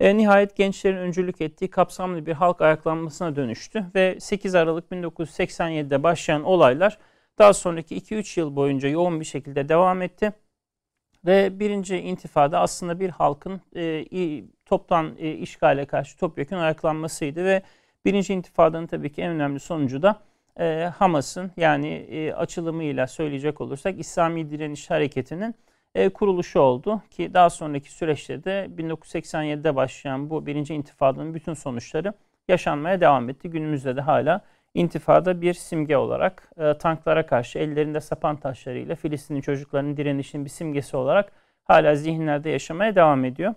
[0.00, 6.98] nihayet gençlerin öncülük ettiği kapsamlı bir halk ayaklanmasına dönüştü ve 8 Aralık 1987'de başlayan olaylar
[7.40, 10.32] daha sonraki 2-3 yıl boyunca yoğun bir şekilde devam etti.
[11.26, 17.62] Ve birinci intifada aslında bir halkın e, toptan e, işgale karşı topyekun ayaklanmasıydı ve
[18.04, 20.20] birinci intifadanın tabii ki en önemli sonucu da
[20.60, 25.54] e, Hamas'ın yani e, açılımıyla söyleyecek olursak İslami Direniş Hareketi'nin
[25.94, 32.12] e, kuruluşu oldu ki daha sonraki süreçte de 1987'de başlayan bu birinci intifadanın bütün sonuçları
[32.48, 33.50] yaşanmaya devam etti.
[33.50, 39.96] Günümüzde de hala intifada bir simge olarak e, tanklara karşı ellerinde sapan taşlarıyla Filistin'in çocuklarının
[39.96, 41.32] direnişinin bir simgesi olarak
[41.64, 43.54] hala zihinlerde yaşamaya devam ediyor.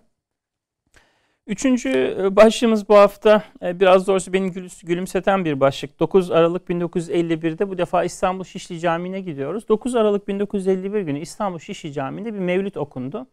[1.47, 1.89] Üçüncü
[2.19, 4.51] e, başlığımız bu hafta e, biraz doğrusu beni
[4.83, 5.99] gülümseten bir başlık.
[5.99, 9.67] 9 Aralık 1951'de bu defa İstanbul Şişli Camii'ne gidiyoruz.
[9.67, 13.27] 9 Aralık 1951 günü İstanbul Şişli Camii'nde bir mevlüt okundu.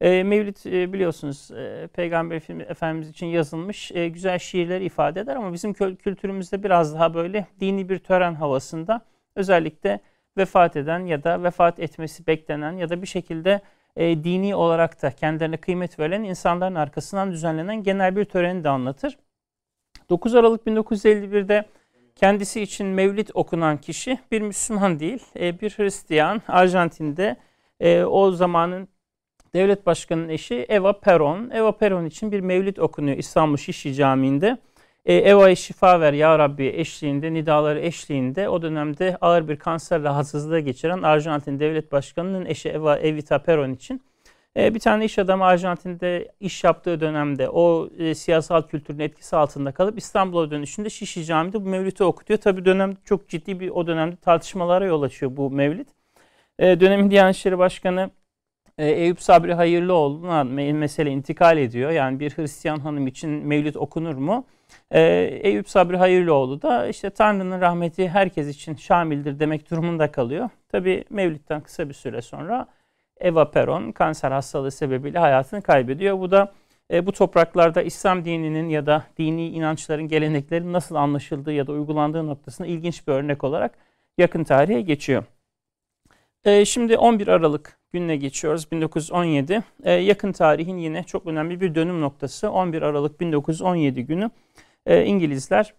[0.00, 2.36] E, mevlüt e, biliyorsunuz e, Peygamber
[2.70, 7.88] Efendimiz için yazılmış e, güzel şiirler ifade eder ama bizim kültürümüzde biraz daha böyle dini
[7.88, 9.00] bir tören havasında
[9.36, 10.00] özellikle
[10.38, 13.60] vefat eden ya da vefat etmesi beklenen ya da bir şekilde
[13.96, 19.18] e, dini olarak da kendilerine kıymet verilen insanların arkasından düzenlenen genel bir töreni de anlatır.
[20.10, 21.64] 9 Aralık 1951'de
[22.16, 26.42] kendisi için mevlid okunan kişi bir Müslüman değil, bir Hristiyan.
[26.48, 27.36] Arjantin'de
[28.06, 28.88] o zamanın
[29.54, 31.50] devlet başkanının eşi Eva Peron.
[31.50, 34.58] Eva Peron için bir mevlid okunuyor İstanbul Şişli Camii'nde.
[35.06, 40.60] E, Eva'ya şifa ver ya Rabbi eşliğinde, nidaları eşliğinde o dönemde ağır bir kanser rahatsızlığı
[40.60, 44.02] geçiren Arjantin devlet başkanının eşi Eva Evita Peron için
[44.56, 49.72] e, bir tane iş adamı Arjantin'de iş yaptığı dönemde o e, siyasal kültürün etkisi altında
[49.72, 52.40] kalıp İstanbul'a dönüşünde Şişli Camii'de bu mevlütü okutuyor.
[52.40, 55.88] Tabi dönem çok ciddi bir o dönemde tartışmalara yol açıyor bu mevlid.
[56.58, 58.10] E, dönemin Diyanet İşleri Başkanı
[58.78, 61.90] e, Eyüp Sabri Hayırlıoğlu'na mesele intikal ediyor.
[61.90, 64.46] Yani bir Hristiyan hanım için mevlüt okunur mu?
[64.90, 65.00] Ee,
[65.42, 70.50] Eyüp Sabri Hayırlıoğlu da işte Tanrı'nın rahmeti herkes için şamildir demek durumunda kalıyor.
[70.68, 72.66] Tabi Mevlid'den kısa bir süre sonra
[73.20, 76.20] Eva Peron kanser hastalığı sebebiyle hayatını kaybediyor.
[76.20, 76.52] Bu da
[76.92, 82.26] e, bu topraklarda İslam dininin ya da dini inançların, geleneklerin nasıl anlaşıldığı ya da uygulandığı
[82.26, 83.74] noktasında ilginç bir örnek olarak
[84.18, 85.24] yakın tarihe geçiyor.
[86.44, 88.72] E, şimdi 11 Aralık gününe geçiyoruz.
[88.72, 89.62] 1917.
[89.84, 92.50] E, yakın tarihin yine çok önemli bir dönüm noktası.
[92.50, 94.30] 11 Aralık 1917 günü
[94.86, 95.74] e, İngilizler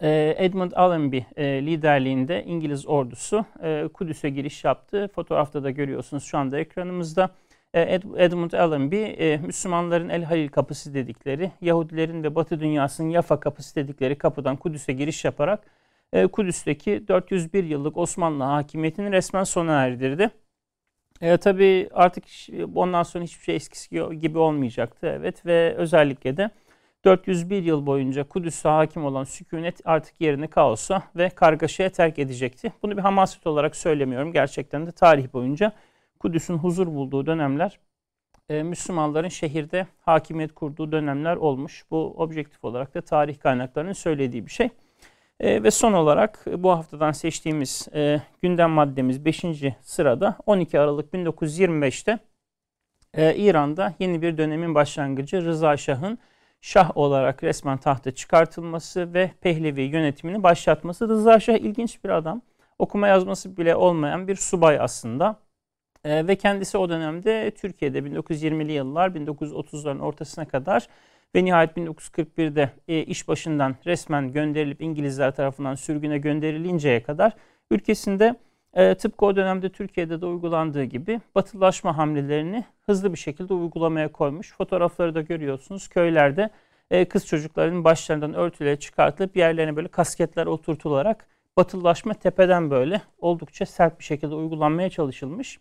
[0.00, 5.10] e, Edmund Allenby e, liderliğinde İngiliz ordusu e, Kudüs'e giriş yaptı.
[5.14, 7.30] Fotoğrafta da görüyorsunuz şu anda ekranımızda.
[7.74, 13.40] E, Ed, Edmund Allenby e, Müslümanların El Halil kapısı dedikleri, Yahudilerin ve Batı dünyasının Yafa
[13.40, 15.60] kapısı dedikleri kapıdan Kudüs'e giriş yaparak
[16.12, 20.30] e, Kudüs'teki 401 yıllık Osmanlı hakimiyetini resmen sona erdirdi.
[21.20, 22.24] E, tabii artık
[22.74, 25.06] ondan sonra hiçbir şey eskisi gibi olmayacaktı.
[25.06, 26.50] Evet ve özellikle de
[27.04, 32.72] 401 yıl boyunca Kudüs'e hakim olan sükunet artık yerini kaosa ve kargaşaya terk edecekti.
[32.82, 34.32] Bunu bir hamaset olarak söylemiyorum.
[34.32, 35.72] Gerçekten de tarih boyunca
[36.18, 37.78] Kudüs'ün huzur bulduğu dönemler
[38.48, 41.84] e, Müslümanların şehirde hakimiyet kurduğu dönemler olmuş.
[41.90, 44.68] Bu objektif olarak da tarih kaynaklarının söylediği bir şey.
[45.40, 49.44] E, ve son olarak bu haftadan seçtiğimiz e, gündem maddemiz 5.
[49.82, 52.18] sırada 12 Aralık 1925'te
[53.14, 56.18] e, İran'da yeni bir dönemin başlangıcı Rıza Şah'ın
[56.60, 61.08] Şah olarak resmen tahta çıkartılması ve Pehlevi yönetimini başlatması.
[61.08, 62.42] Rıza Şah ilginç bir adam.
[62.78, 65.36] Okuma yazması bile olmayan bir subay aslında.
[66.04, 70.88] E, ve kendisi o dönemde Türkiye'de 1920'li yıllar 1930'ların ortasına kadar
[71.34, 77.32] ve nihayet 1941'de e, iş başından resmen gönderilip İngilizler tarafından sürgüne gönderilinceye kadar
[77.70, 78.36] ülkesinde
[78.74, 84.52] e, tıpkı o dönemde Türkiye'de de uygulandığı gibi batılaşma hamlelerini hızlı bir şekilde uygulamaya koymuş.
[84.52, 85.88] Fotoğrafları da görüyorsunuz.
[85.88, 86.50] Köylerde
[86.90, 91.26] e, kız çocukların başlarından örtüleri çıkartılıp yerlerine böyle kasketler oturtularak
[91.56, 95.58] batılaşma tepeden böyle oldukça sert bir şekilde uygulanmaya çalışılmış.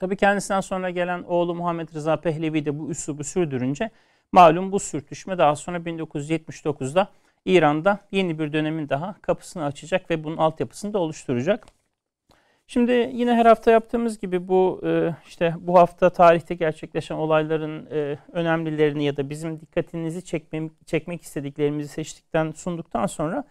[0.00, 3.90] Tabii kendisinden sonra gelen oğlu Muhammed Rıza Pehlevi de bu üslubu sürdürünce
[4.34, 7.08] malum bu sürtüşme daha sonra 1979'da
[7.44, 11.66] İran'da yeni bir dönemin daha kapısını açacak ve bunun altyapısını da oluşturacak.
[12.66, 18.18] Şimdi yine her hafta yaptığımız gibi bu e, işte bu hafta tarihte gerçekleşen olayların e,
[18.32, 23.44] önemlilerini ya da bizim dikkatinizi çekmem, çekmek istediklerimizi seçtikten sunduktan sonra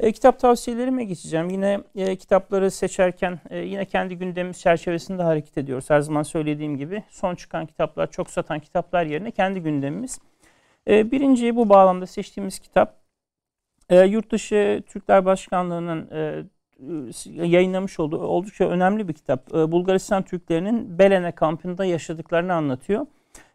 [0.00, 1.50] e, kitap tavsiyelerime geçeceğim.
[1.50, 5.90] Yine e, kitapları seçerken e, yine kendi gündemimiz çerçevesinde hareket ediyoruz.
[5.90, 10.18] Her zaman söylediğim gibi son çıkan kitaplar, çok satan kitaplar yerine kendi gündemimiz.
[10.88, 12.96] E, birinci bu bağlamda seçtiğimiz kitap
[13.90, 16.44] e, Yurtdışı Türkler Başkanlığı'nın e,
[17.46, 19.54] yayınlamış olduğu oldukça önemli bir kitap.
[19.54, 23.06] E, Bulgaristan Türklerinin Belene kampında yaşadıklarını anlatıyor.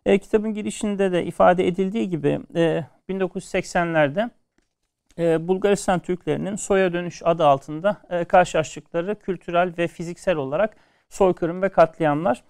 [0.06, 4.30] E, kitabın girişinde de ifade edildiği gibi e, 1980'lerde
[5.20, 10.76] e, Bulgaristan Türklerinin soya dönüş adı altında e, karşılaştıkları kültürel ve fiziksel olarak
[11.10, 12.44] soykırım ve katliamlar.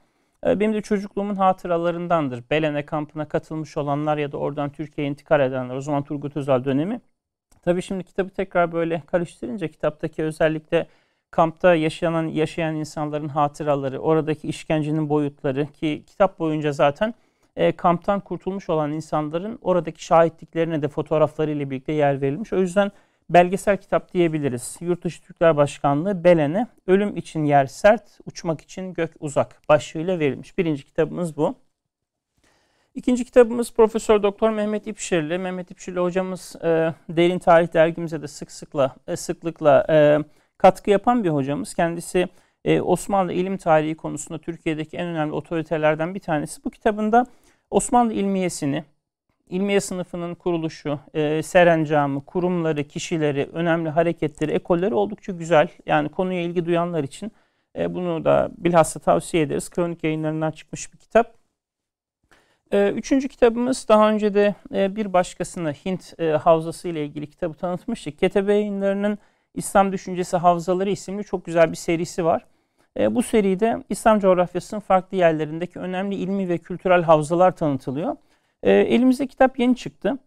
[0.47, 2.43] E, benim de çocukluğumun hatıralarındandır.
[2.49, 5.76] Belene kampına katılmış olanlar ya da oradan Türkiye'ye intikal edenler.
[5.76, 7.01] O zaman Turgut Özal dönemi.
[7.62, 10.88] Tabii şimdi kitabı tekrar böyle karıştırınca kitaptaki özellikle
[11.32, 17.14] kampta yaşayan yaşayan insanların hatıraları, oradaki işkencenin boyutları ki kitap boyunca zaten
[17.56, 22.54] e, kamptan kurtulmuş olan insanların oradaki şahitliklerine de fotoğraflarıyla birlikte yer verilmiş.
[22.54, 22.91] O yüzden
[23.30, 24.78] belgesel kitap diyebiliriz.
[24.82, 30.58] Yurtdışı Türkler Başkanlığı Belen'e Ölüm için Yer Sert, Uçmak için Gök Uzak başlığıyla verilmiş.
[30.58, 31.56] Birinci kitabımız bu.
[32.95, 35.38] İkinci kitabımız Profesör Doktor Mehmet İpşirli.
[35.38, 40.20] Mehmet İpşirli hocamız e, Derin Tarih dergimize de sık sıkla e, sıklıkla e,
[40.58, 41.74] katkı yapan bir hocamız.
[41.74, 42.28] Kendisi
[42.66, 46.64] e, Osmanlı ilim tarihi konusunda Türkiye'deki en önemli otoritelerden bir tanesi.
[46.64, 47.26] Bu kitabında
[47.72, 48.84] Osmanlı ilmiyesini,
[49.49, 55.68] ilmiye sınıfının kuruluşu, e, serencamı, kurumları, kişileri, önemli hareketleri, ekolleri oldukça güzel.
[55.86, 57.32] Yani konuya ilgi duyanlar için
[57.78, 59.70] e, bunu da bilhassa tavsiye ederiz.
[59.70, 61.34] Kronik yayınlarından çıkmış bir kitap.
[62.72, 67.53] E, üçüncü kitabımız daha önce de e, bir başkasına Hint e, havzası ile ilgili kitabı
[67.53, 68.20] tanıtmıştık.
[68.20, 69.18] Ketebe yayınlarının
[69.56, 72.45] İslam Düşüncesi Havzaları isimli çok güzel bir serisi var.
[72.99, 78.16] E, bu seride İslam coğrafyasının farklı yerlerindeki önemli ilmi ve kültürel havzalar tanıtılıyor.
[78.64, 80.18] E, elimizde kitap yeni çıktı.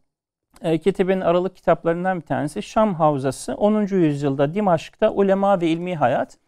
[0.62, 3.86] E, Ketebe'nin aralık kitaplarından bir tanesi Şam Havzası 10.
[3.86, 6.38] yüzyılda Dimaşk'ta ulema ve ilmi hayat.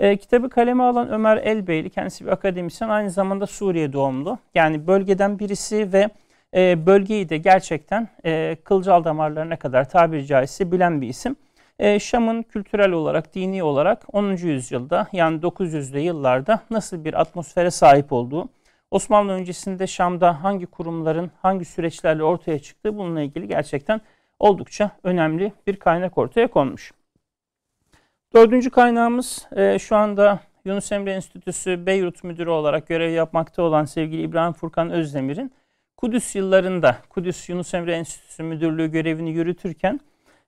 [0.00, 4.38] E, kitabı kaleme alan Ömer Elbeyli kendisi bir akademisyen aynı zamanda Suriye doğumlu.
[4.54, 6.08] Yani bölgeden birisi ve
[6.56, 11.36] e, bölgeyi de gerçekten e, kılcal damarlarına kadar tabiri caizse bilen bir isim.
[11.78, 14.36] E, Şam'ın kültürel olarak, dini olarak 10.
[14.36, 18.48] yüzyılda yani 900'lü yıllarda nasıl bir atmosfere sahip olduğu,
[18.90, 24.00] Osmanlı öncesinde Şam'da hangi kurumların hangi süreçlerle ortaya çıktığı bununla ilgili gerçekten
[24.38, 26.92] oldukça önemli bir kaynak ortaya konmuş.
[28.34, 34.22] Dördüncü kaynağımız e, şu anda Yunus Emre Enstitüsü Beyrut Müdürü olarak görev yapmakta olan sevgili
[34.22, 35.52] İbrahim Furkan Özdemir'in
[35.96, 40.00] Kudüs yıllarında Kudüs Yunus Emre Enstitüsü Müdürlüğü görevini yürütürken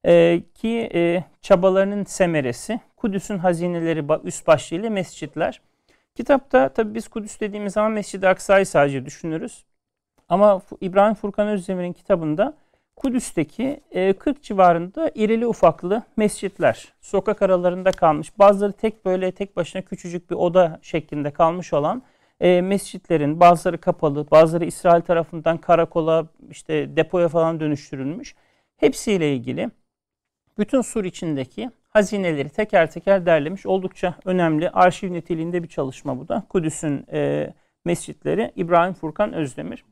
[0.07, 5.61] e, ki e, çabalarının semeresi Kudüs'ün hazineleri üst başlığıyla mescitler.
[6.15, 9.65] Kitapta tabi biz Kudüs dediğimiz zaman Mescid-i Aksa'yı sadece düşünürüz.
[10.29, 12.55] Ama İbrahim Furkan Özdemir'in kitabında
[12.97, 13.81] Kudüs'teki
[14.19, 18.39] 40 e, civarında irili ufaklı mescitler sokak aralarında kalmış.
[18.39, 22.03] Bazıları tek böyle tek başına küçücük bir oda şeklinde kalmış olan
[22.41, 28.35] e, mescitlerin bazıları kapalı, bazıları İsrail tarafından karakola, işte depoya falan dönüştürülmüş.
[28.77, 29.71] Hepsiyle ilgili
[30.59, 33.67] bütün sur içindeki hazineleri teker teker derlemiş.
[33.67, 36.43] Oldukça önemli arşiv niteliğinde bir çalışma bu da.
[36.49, 37.53] Kudüs'ün e,
[37.85, 39.85] mescitleri İbrahim Furkan Özdemir.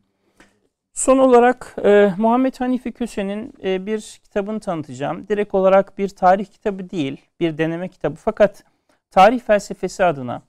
[0.92, 5.28] Son olarak e, Muhammed Hanifi Köse'nin e, bir kitabını tanıtacağım.
[5.28, 8.16] Direkt olarak bir tarih kitabı değil, bir deneme kitabı.
[8.16, 8.64] Fakat
[9.10, 10.42] tarih felsefesi adına,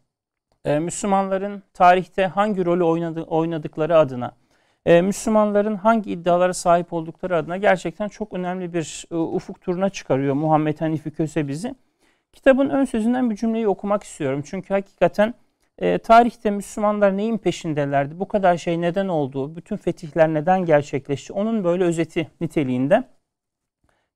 [0.66, 4.32] e, Müslümanların tarihte hangi rolü oynadı, oynadıkları adına,
[4.88, 10.34] e, Müslümanların hangi iddialara sahip oldukları adına gerçekten çok önemli bir e, ufuk turuna çıkarıyor
[10.34, 11.76] Muhammed Hanifi Köse bizi.
[12.34, 14.44] Kitabın ön sözünden bir cümleyi okumak istiyorum.
[14.46, 15.34] Çünkü hakikaten
[15.80, 18.20] E, tarihte Müslümanlar neyin peşindelerdi?
[18.20, 19.56] Bu kadar şey neden oldu?
[19.56, 21.34] Bütün fetihler neden gerçekleşti?
[21.34, 23.04] Onun böyle özeti niteliğinde.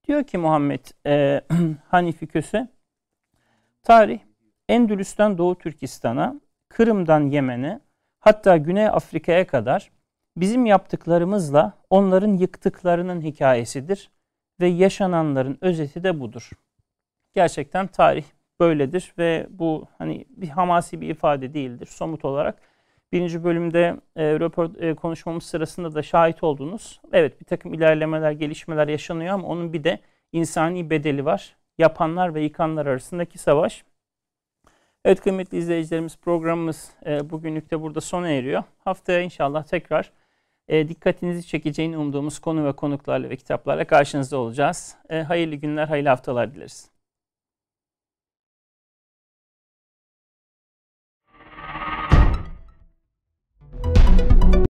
[0.07, 1.41] Diyor ki Muhammed e,
[1.87, 2.67] Hanifi Köse,
[3.83, 4.19] tarih
[4.69, 7.79] Endülüs'ten Doğu Türkistan'a, Kırım'dan Yemen'e,
[8.19, 9.91] hatta Güney Afrika'ya kadar
[10.37, 14.11] bizim yaptıklarımızla onların yıktıklarının hikayesidir
[14.61, 16.49] ve yaşananların özeti de budur.
[17.35, 18.25] Gerçekten tarih
[18.59, 22.61] böyledir ve bu hani bir hamasi bir ifade değildir somut olarak.
[23.11, 27.01] Birinci bölümde e, röport, e, konuşmamız sırasında da şahit oldunuz.
[27.11, 29.99] Evet bir takım ilerlemeler, gelişmeler yaşanıyor ama onun bir de
[30.31, 31.55] insani bedeli var.
[31.77, 33.83] Yapanlar ve yıkanlar arasındaki savaş.
[35.05, 38.63] Evet kıymetli izleyicilerimiz programımız e, bugünlük de burada sona eriyor.
[38.79, 40.11] Haftaya inşallah tekrar
[40.67, 44.95] e, dikkatinizi çekeceğini umduğumuz konu ve konuklarla ve kitaplarla karşınızda olacağız.
[45.09, 46.90] E, hayırlı günler, hayırlı haftalar dileriz.